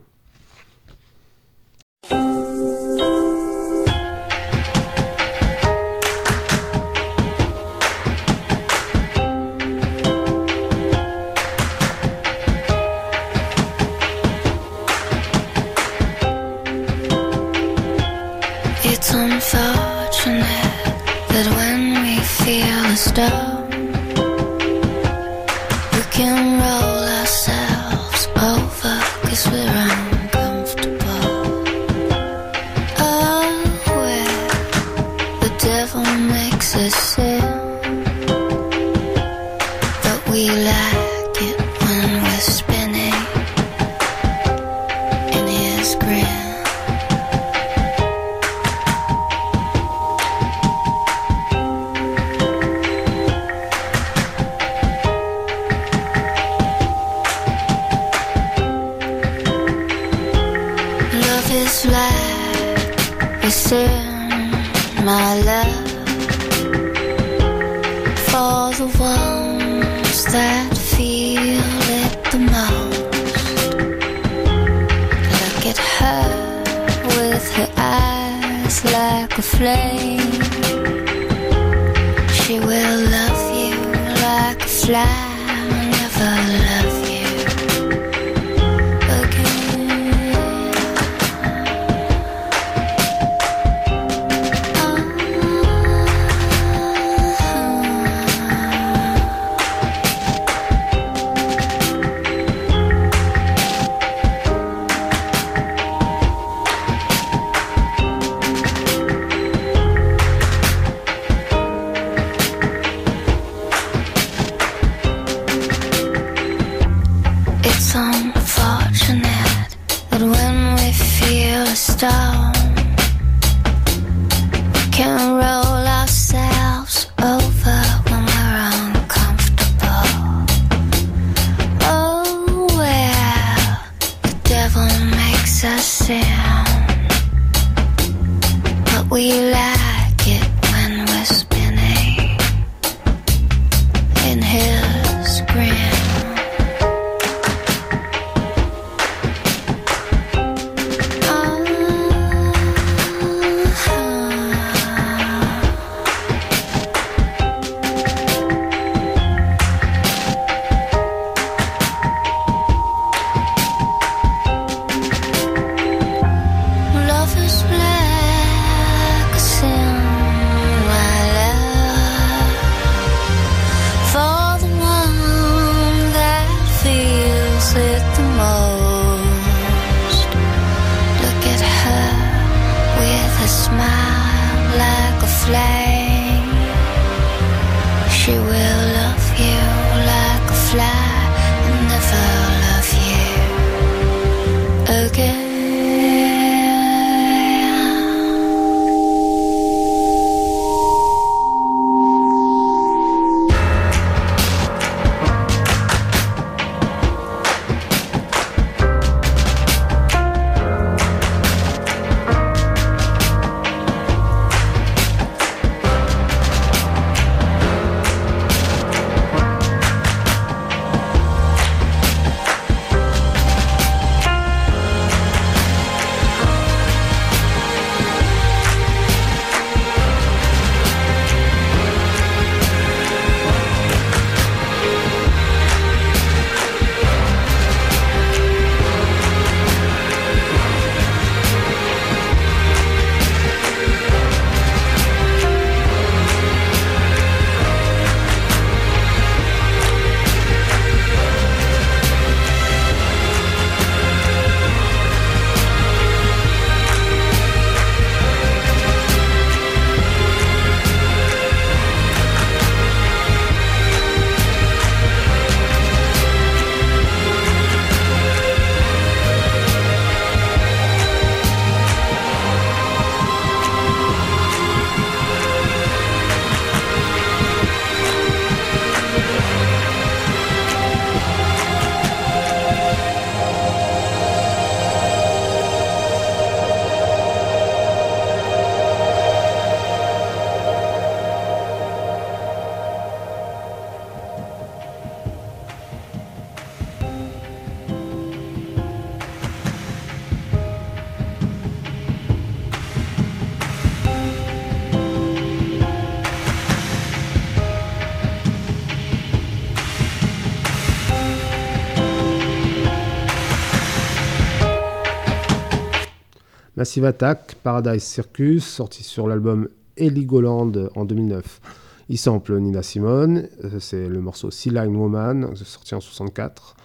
Paradise 317.62 318.02
Circus, 318.02 318.64
sorti 318.64 319.02
sur 319.04 319.28
l'album 319.28 319.68
Heligoland 319.96 320.72
en 320.94 321.04
2009. 321.04 321.60
Il 322.08 322.18
sample 322.18 322.58
Nina 322.58 322.82
Simone, 322.82 323.48
euh, 323.64 323.80
c'est 323.80 324.08
le 324.08 324.20
morceau 324.20 324.50
Sea 324.50 324.70
Line 324.70 324.96
Woman, 324.96 325.54
sorti 325.56 325.94
en 325.94 326.00
64. 326.00 326.76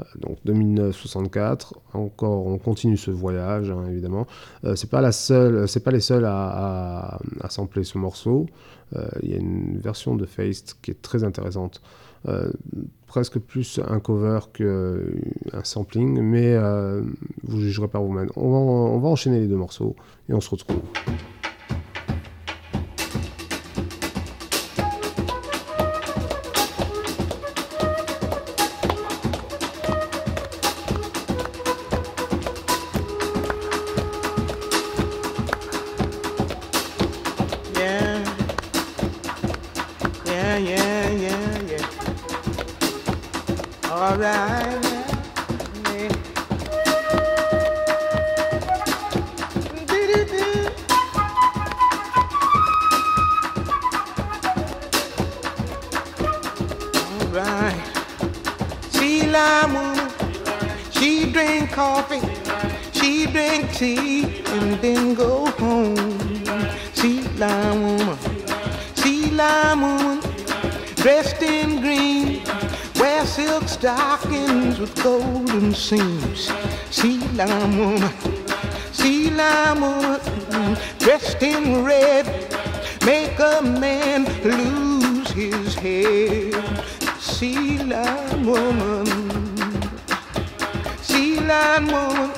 Euh, 0.00 0.04
donc 0.20 0.38
2009-64, 0.46 1.72
encore 1.92 2.46
on 2.46 2.58
continue 2.58 2.96
ce 2.96 3.10
voyage 3.10 3.70
hein, 3.70 3.84
évidemment. 3.90 4.26
Euh, 4.64 4.76
c'est 4.76 4.90
pas 4.90 5.00
la 5.00 5.12
seule, 5.12 5.68
c'est 5.68 5.80
pas 5.80 5.90
les 5.90 6.00
seuls 6.00 6.24
à, 6.24 7.18
sampler 7.48 7.84
ce 7.84 7.98
morceau. 7.98 8.46
Euh, 8.96 9.06
Il 9.22 9.30
y 9.30 9.34
a 9.34 9.38
une 9.38 9.78
version 9.78 10.14
de 10.14 10.24
Feist 10.24 10.76
qui 10.80 10.92
est 10.92 11.02
très 11.02 11.24
intéressante, 11.24 11.82
Euh, 11.82 12.07
presque 13.06 13.38
plus 13.38 13.80
un 13.88 14.00
cover 14.00 14.40
qu'un 14.52 15.64
sampling, 15.64 16.20
mais 16.20 16.54
euh, 16.54 17.02
vous 17.42 17.60
jugerez 17.60 17.88
par 17.88 18.02
vous-même. 18.02 18.28
On 18.36 18.98
va 18.98 19.08
enchaîner 19.08 19.40
les 19.40 19.48
deux 19.48 19.56
morceaux 19.56 19.96
et 20.28 20.34
on 20.34 20.40
se 20.40 20.50
retrouve. 20.50 20.80
Ram. 44.18 44.57
Lime 77.38 77.78
woman, 77.78 78.10
sea 78.90 79.30
woman, 79.80 80.76
dressed 80.98 81.40
in 81.40 81.84
red, 81.84 82.26
make 83.06 83.38
a 83.38 83.62
man 83.62 84.24
lose 84.42 85.30
his 85.30 85.76
head. 85.76 86.52
Lime 87.78 88.44
woman, 88.44 89.06
lime 91.36 91.86
woman. 91.86 92.32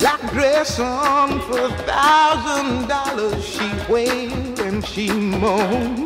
Black 0.00 0.20
dress 0.32 0.80
on 0.80 1.40
for 1.42 1.60
a 1.60 1.70
thousand 1.86 2.88
dollars. 2.88 3.44
She 3.44 3.70
wailed 3.88 4.58
and 4.58 4.84
she 4.84 5.08
moaned. 5.08 6.05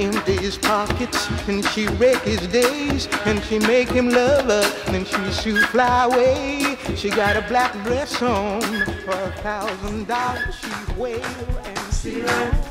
Empty 0.00 0.36
his 0.36 0.56
pockets 0.56 1.28
and 1.46 1.62
she 1.66 1.86
wreck 1.86 2.22
his 2.22 2.40
days 2.46 3.06
and 3.26 3.42
she 3.44 3.58
make 3.58 3.90
him 3.90 4.08
love 4.08 4.46
her 4.46 4.94
and 4.94 5.06
she 5.06 5.30
shoot 5.30 5.62
fly 5.66 6.04
away. 6.04 6.78
She 6.96 7.10
got 7.10 7.36
a 7.36 7.42
black 7.48 7.72
dress 7.84 8.22
on 8.22 8.62
for 9.04 9.12
a 9.12 9.32
thousand 9.42 10.08
dollars. 10.08 10.54
She 10.54 10.94
wail 10.94 11.22
and 11.22 11.78
see 11.92 12.20
her, 12.20 12.62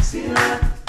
See 0.00 0.26
lion, 0.28 0.79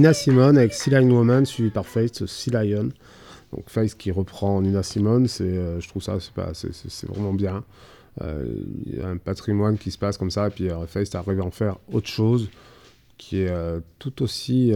Nina 0.00 0.14
Simone 0.14 0.56
avec 0.56 0.72
Sea 0.72 0.88
Lion 0.88 1.10
Woman 1.10 1.44
suivi 1.44 1.68
par 1.68 1.84
Faith 1.84 2.24
Sea 2.24 2.50
Lion. 2.52 2.88
Donc 3.52 3.68
Faith 3.68 3.98
qui 3.98 4.10
reprend 4.10 4.62
Nina 4.62 4.82
Simone, 4.82 5.26
euh, 5.42 5.78
je 5.78 5.88
trouve 5.90 6.02
ça 6.02 6.16
c'est 6.54 7.06
vraiment 7.06 7.34
bien. 7.34 7.64
Euh, 8.22 8.46
Il 8.86 8.96
y 8.96 9.02
a 9.02 9.08
un 9.08 9.18
patrimoine 9.18 9.76
qui 9.76 9.90
se 9.90 9.98
passe 9.98 10.16
comme 10.16 10.30
ça, 10.30 10.46
et 10.46 10.50
puis 10.50 10.70
euh, 10.70 10.86
Faith 10.86 11.14
arrive 11.14 11.40
à 11.40 11.44
en 11.44 11.50
faire 11.50 11.76
autre 11.92 12.08
chose 12.08 12.48
qui 13.18 13.42
est 13.42 13.52
tout 13.98 14.22
aussi 14.22 14.72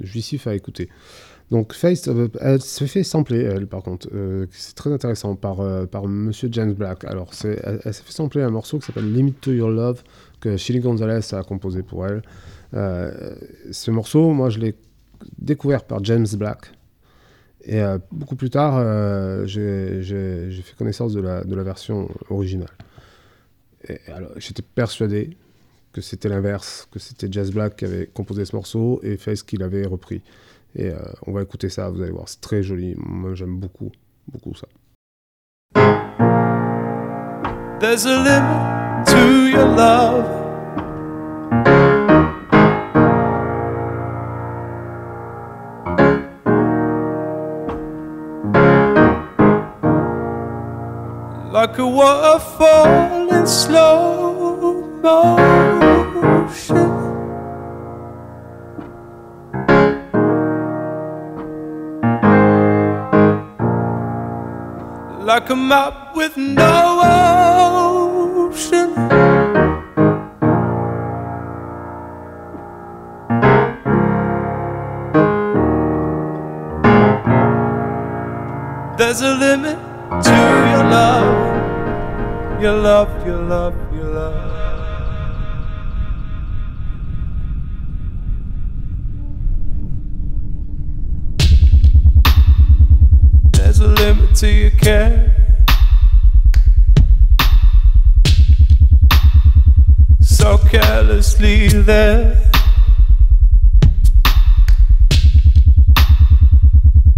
jouissif 0.00 0.46
à 0.46 0.54
écouter. 0.54 0.88
Donc 1.50 1.72
Faith, 1.72 2.08
euh, 2.08 2.28
elle 2.40 2.60
se 2.60 2.84
fait 2.84 3.02
sampler, 3.02 3.40
elle 3.40 3.66
par 3.66 3.82
contre. 3.82 4.08
C'est 4.50 4.74
très 4.74 4.92
intéressant 4.92 5.34
par, 5.34 5.60
euh, 5.60 5.86
par 5.86 6.06
Monsieur 6.06 6.48
James 6.52 6.74
Black. 6.74 7.04
Alors 7.04 7.30
elle, 7.44 7.80
elle 7.84 7.94
s'est 7.94 8.02
fait 8.02 8.12
sampler 8.12 8.42
un 8.42 8.50
morceau 8.50 8.78
qui 8.78 8.86
s'appelle 8.86 9.12
Limit 9.12 9.34
to 9.34 9.52
Your 9.52 9.70
Love 9.70 10.02
que 10.40 10.56
Chili 10.56 10.80
Gonzalez 10.80 11.32
a 11.32 11.42
composé 11.42 11.82
pour 11.82 12.06
elle. 12.06 12.22
Euh, 12.74 13.34
ce 13.70 13.90
morceau, 13.90 14.32
moi 14.32 14.50
je 14.50 14.58
l'ai 14.58 14.74
découvert 15.38 15.84
par 15.84 16.02
James 16.04 16.26
Black. 16.34 16.72
Et 17.62 17.80
euh, 17.80 17.98
beaucoup 18.12 18.36
plus 18.36 18.50
tard, 18.50 18.76
euh, 18.78 19.46
j'ai 19.46 20.62
fait 20.62 20.76
connaissance 20.76 21.12
de 21.12 21.20
la, 21.20 21.62
version 21.62 22.08
originale. 22.30 22.70
J'étais 24.36 24.62
persuadé 24.62 25.36
que 25.92 26.00
c'était 26.00 26.28
l'inverse, 26.28 26.88
que 26.90 26.98
c'était 26.98 27.28
Jazz 27.30 27.50
Black 27.50 27.76
qui 27.76 27.84
avait 27.84 28.06
composé 28.06 28.44
ce 28.44 28.54
morceau 28.54 29.00
et 29.02 29.16
Face 29.16 29.42
qui 29.42 29.56
l'avait 29.56 29.86
repris. 29.86 30.22
Et 30.76 30.90
on 31.26 31.32
va 31.32 31.42
écouter 31.42 31.70
ça, 31.70 31.88
vous 31.88 32.02
allez 32.02 32.12
voir, 32.12 32.28
c'est 32.28 32.40
très 32.40 32.62
joli. 32.62 32.94
Moi, 32.96 33.34
j'aime 33.34 33.58
beaucoup, 33.58 33.90
beaucoup 34.28 34.54
ça. 34.54 34.68
Like 51.58 51.78
a 51.78 51.88
waterfall 51.88 53.32
in 53.32 53.44
slow 53.44 54.80
motion. 55.02 55.28
Like 65.26 65.50
a 65.50 65.56
map 65.56 66.14
with 66.14 66.36
no 66.36 67.00
ocean. 68.52 68.94
There's 78.96 79.22
a 79.22 79.34
limit 79.34 79.78
to 80.22 80.30
your 80.30 80.84
love, 80.90 81.47
your 82.60 82.76
love, 82.76 83.26
your 83.26 83.40
love, 83.42 83.74
your 83.94 84.04
love. 84.04 84.34
There's 93.52 93.78
a 93.78 93.86
limit 93.86 94.34
to 94.36 94.50
your 94.50 94.70
care. 94.70 95.36
So 100.20 100.58
carelessly 100.58 101.68
there. 101.68 102.50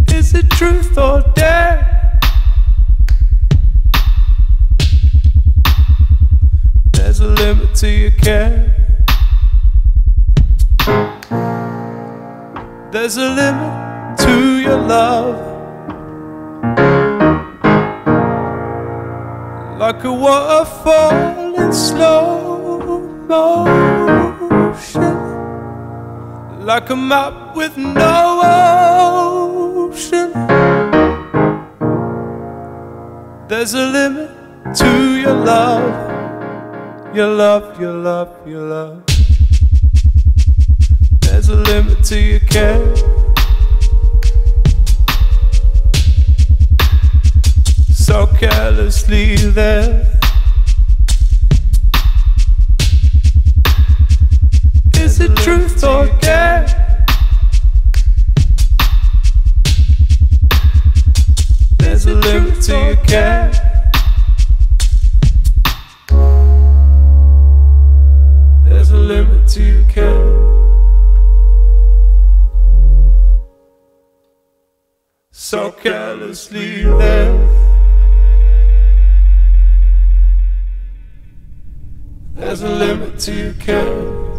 Is 0.09 0.35
it 0.35 0.51
truth 0.51 0.95
or 0.97 1.21
dare? 1.33 1.90
A 7.83 7.87
to 7.87 7.89
your 7.89 8.11
care. 8.11 8.73
There's 12.91 13.17
a 13.17 13.29
limit 13.29 14.17
to 14.19 14.57
your 14.61 14.77
love. 14.77 15.35
Like 19.79 20.03
a 20.03 20.13
waterfall 20.13 21.55
in 21.55 21.73
slow 21.73 22.99
motion. 23.27 23.55
Like 26.65 26.89
a 26.89 26.95
map 26.95 27.55
with 27.55 27.77
no 27.77 28.41
ocean. 29.89 30.31
There's 33.47 33.73
a 33.73 33.85
limit 33.87 34.29
to 34.75 35.15
your 35.19 35.33
love. 35.33 36.10
Your 37.13 37.27
love, 37.27 37.77
your 37.77 37.91
love, 37.91 38.47
your 38.47 38.61
love. 38.61 39.03
There's 41.19 41.49
a 41.49 41.55
limit 41.55 42.05
to 42.05 42.17
your 42.17 42.39
care. 42.39 42.95
So 47.93 48.27
carelessly 48.27 49.35
there. 49.35 50.07
Is 54.95 55.19
it 55.19 55.35
truth 55.35 55.83
or 55.83 56.07
carelessly 75.81 76.83
there. 76.83 77.47
There's 82.35 82.61
a 82.61 82.69
limit 82.69 83.17
to 83.19 83.33
your 83.33 83.53
care. 83.53 84.30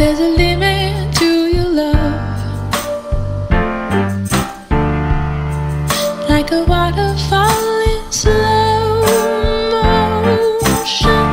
There's 0.00 0.18
a 0.18 0.28
limit 0.30 1.14
to 1.16 1.26
your 1.54 1.68
love. 1.68 2.40
Like 6.26 6.50
a 6.52 6.64
waterfall 6.64 7.80
in 7.92 8.10
slow 8.10 9.02
motion. 9.74 11.26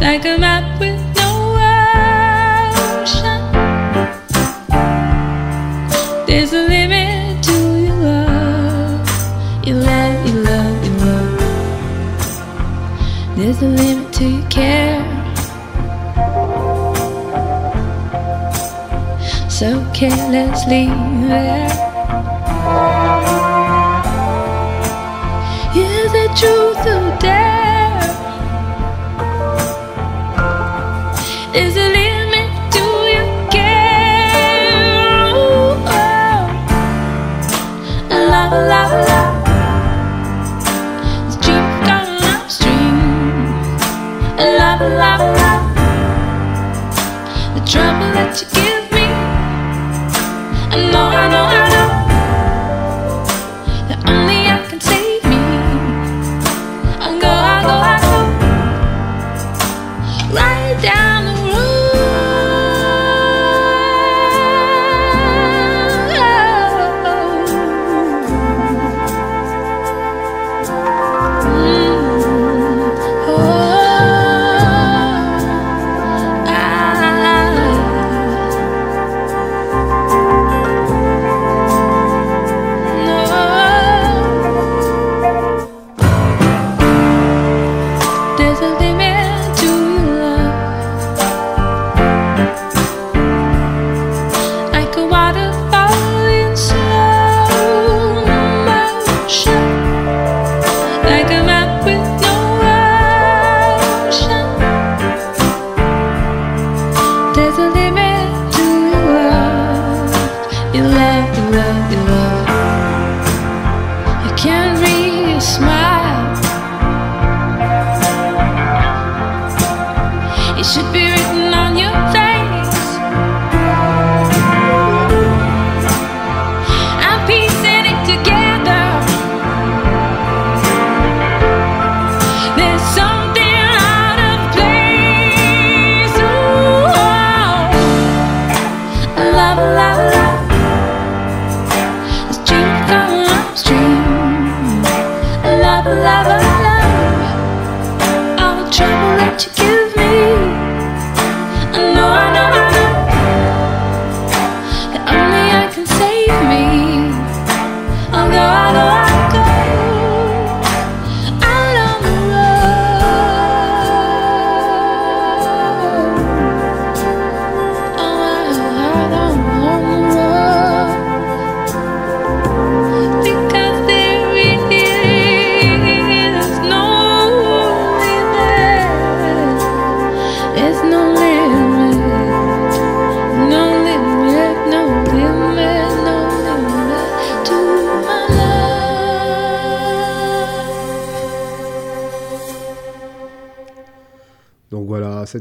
Like 0.00 0.24
a 0.24 0.36
map 0.36 0.80
with 0.80 1.00
no 1.14 1.30
ocean. 2.98 3.40
There's 6.26 6.52
a 6.52 6.62
limit 6.66 7.44
to 7.44 7.56
your 7.86 7.98
love. 8.08 9.08
Your 9.64 9.76
love, 9.76 10.26
your 10.26 10.42
love, 10.42 10.84
your 10.84 10.96
love. 11.06 11.38
There's 13.36 13.62
a 13.62 13.68
limit 13.68 14.12
to 14.14 14.24
your 14.28 14.48
care. 14.50 14.97
Carelessly 19.98 20.86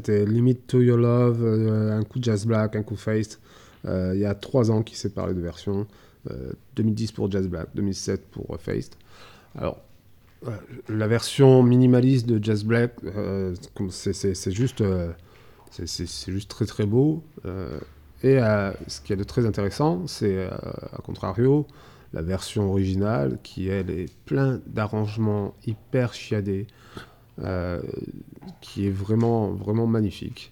c'était 0.08 0.26
Limit 0.26 0.56
to 0.68 0.80
Your 0.82 0.98
Love, 0.98 1.44
euh, 1.44 2.00
un 2.00 2.04
coup 2.04 2.20
de 2.20 2.24
Jazz 2.24 2.46
Black, 2.46 2.78
un 2.78 2.84
coup 2.84 2.96
Face. 2.96 3.40
Euh, 3.86 4.14
il 4.16 4.22
y 4.22 4.26
a 4.26 4.34
trois 4.36 4.72
ans 4.72 4.82
qui 4.82 4.96
s'est 4.96 5.10
parlé 5.10 5.34
de 5.34 5.42
version. 5.42 5.86
Euh, 6.32 6.54
2010 6.78 7.12
pour 7.12 7.30
Jazz 7.30 7.48
Black, 7.50 7.68
2007 7.76 8.26
pour 8.32 8.54
euh, 8.54 8.58
Faced. 8.58 8.94
Alors, 9.58 9.82
euh, 10.48 10.52
la 10.88 11.08
version 11.08 11.62
minimaliste 11.62 12.26
de 12.26 12.42
Jazz 12.42 12.64
Black, 12.64 12.94
euh, 13.04 13.54
c'est- 13.90 14.52
juste, 14.52 14.80
euh, 14.82 15.12
juste 16.28 16.50
très 16.50 16.66
très 16.66 16.86
beau. 16.86 17.22
Euh, 17.46 17.78
et 18.24 18.40
euh, 18.42 18.72
ce 18.88 19.02
qui 19.02 19.12
est 19.12 19.18
de 19.18 19.24
très 19.26 19.46
intéressant, 19.46 20.08
c'est 20.08 20.38
euh, 20.38 20.50
à 20.94 21.02
contrario 21.04 21.68
la 22.14 22.22
version 22.22 22.70
originale 22.70 23.40
qui 23.44 23.68
elle 23.68 23.90
est 23.90 24.10
plein 24.26 24.62
d'arrangements 24.68 25.54
hyper 25.66 26.14
chiadés, 26.14 26.66
euh, 26.98 27.02
qui 28.62 28.88
est 28.88 28.92
vraiment 28.92 29.52
vraiment 29.52 29.88
magnifique. 29.88 30.52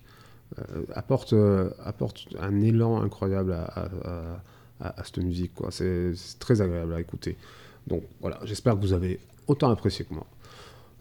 Euh, 0.60 0.84
apporte, 0.94 1.34
euh, 1.34 1.70
apporte 1.84 2.28
un 2.40 2.62
élan 2.62 3.02
incroyable 3.02 3.52
à, 3.54 3.90
à- 4.80 5.04
cette 5.04 5.18
musique. 5.18 5.52
C'est 5.72 6.14
très 6.40 6.62
agréable 6.62 6.94
à 6.94 7.00
écouter. 7.00 7.36
Donc 7.88 8.04
voilà, 8.22 8.40
j'espère 8.44 8.76
que 8.76 8.82
vous 8.82 8.94
avez 8.94 9.20
autant 9.48 9.70
apprécié 9.72 10.06
que 10.06 10.14
moi. 10.14 10.26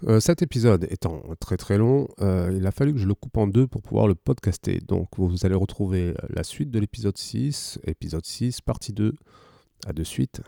Euh, 0.06 0.20
cet 0.20 0.42
épisode 0.42 0.86
étant 0.90 1.22
très 1.40 1.56
très 1.56 1.78
long, 1.78 2.08
euh, 2.20 2.52
il 2.56 2.66
a 2.66 2.70
fallu 2.72 2.92
que 2.92 2.98
je 2.98 3.06
le 3.06 3.14
coupe 3.14 3.36
en 3.36 3.46
deux 3.46 3.66
pour 3.66 3.80
pouvoir 3.82 4.06
le 4.06 4.14
podcaster. 4.14 4.80
Donc 4.86 5.08
vous 5.18 5.44
allez 5.44 5.54
retrouver 5.54 6.14
la 6.30 6.42
suite 6.44 6.70
de 6.70 6.78
l'épisode 6.78 7.16
6, 7.16 7.78
épisode 7.84 8.24
6, 8.24 8.60
partie 8.60 8.92
2. 8.92 9.14
À 9.86 9.92
de 9.92 10.02
suite. 10.02 10.40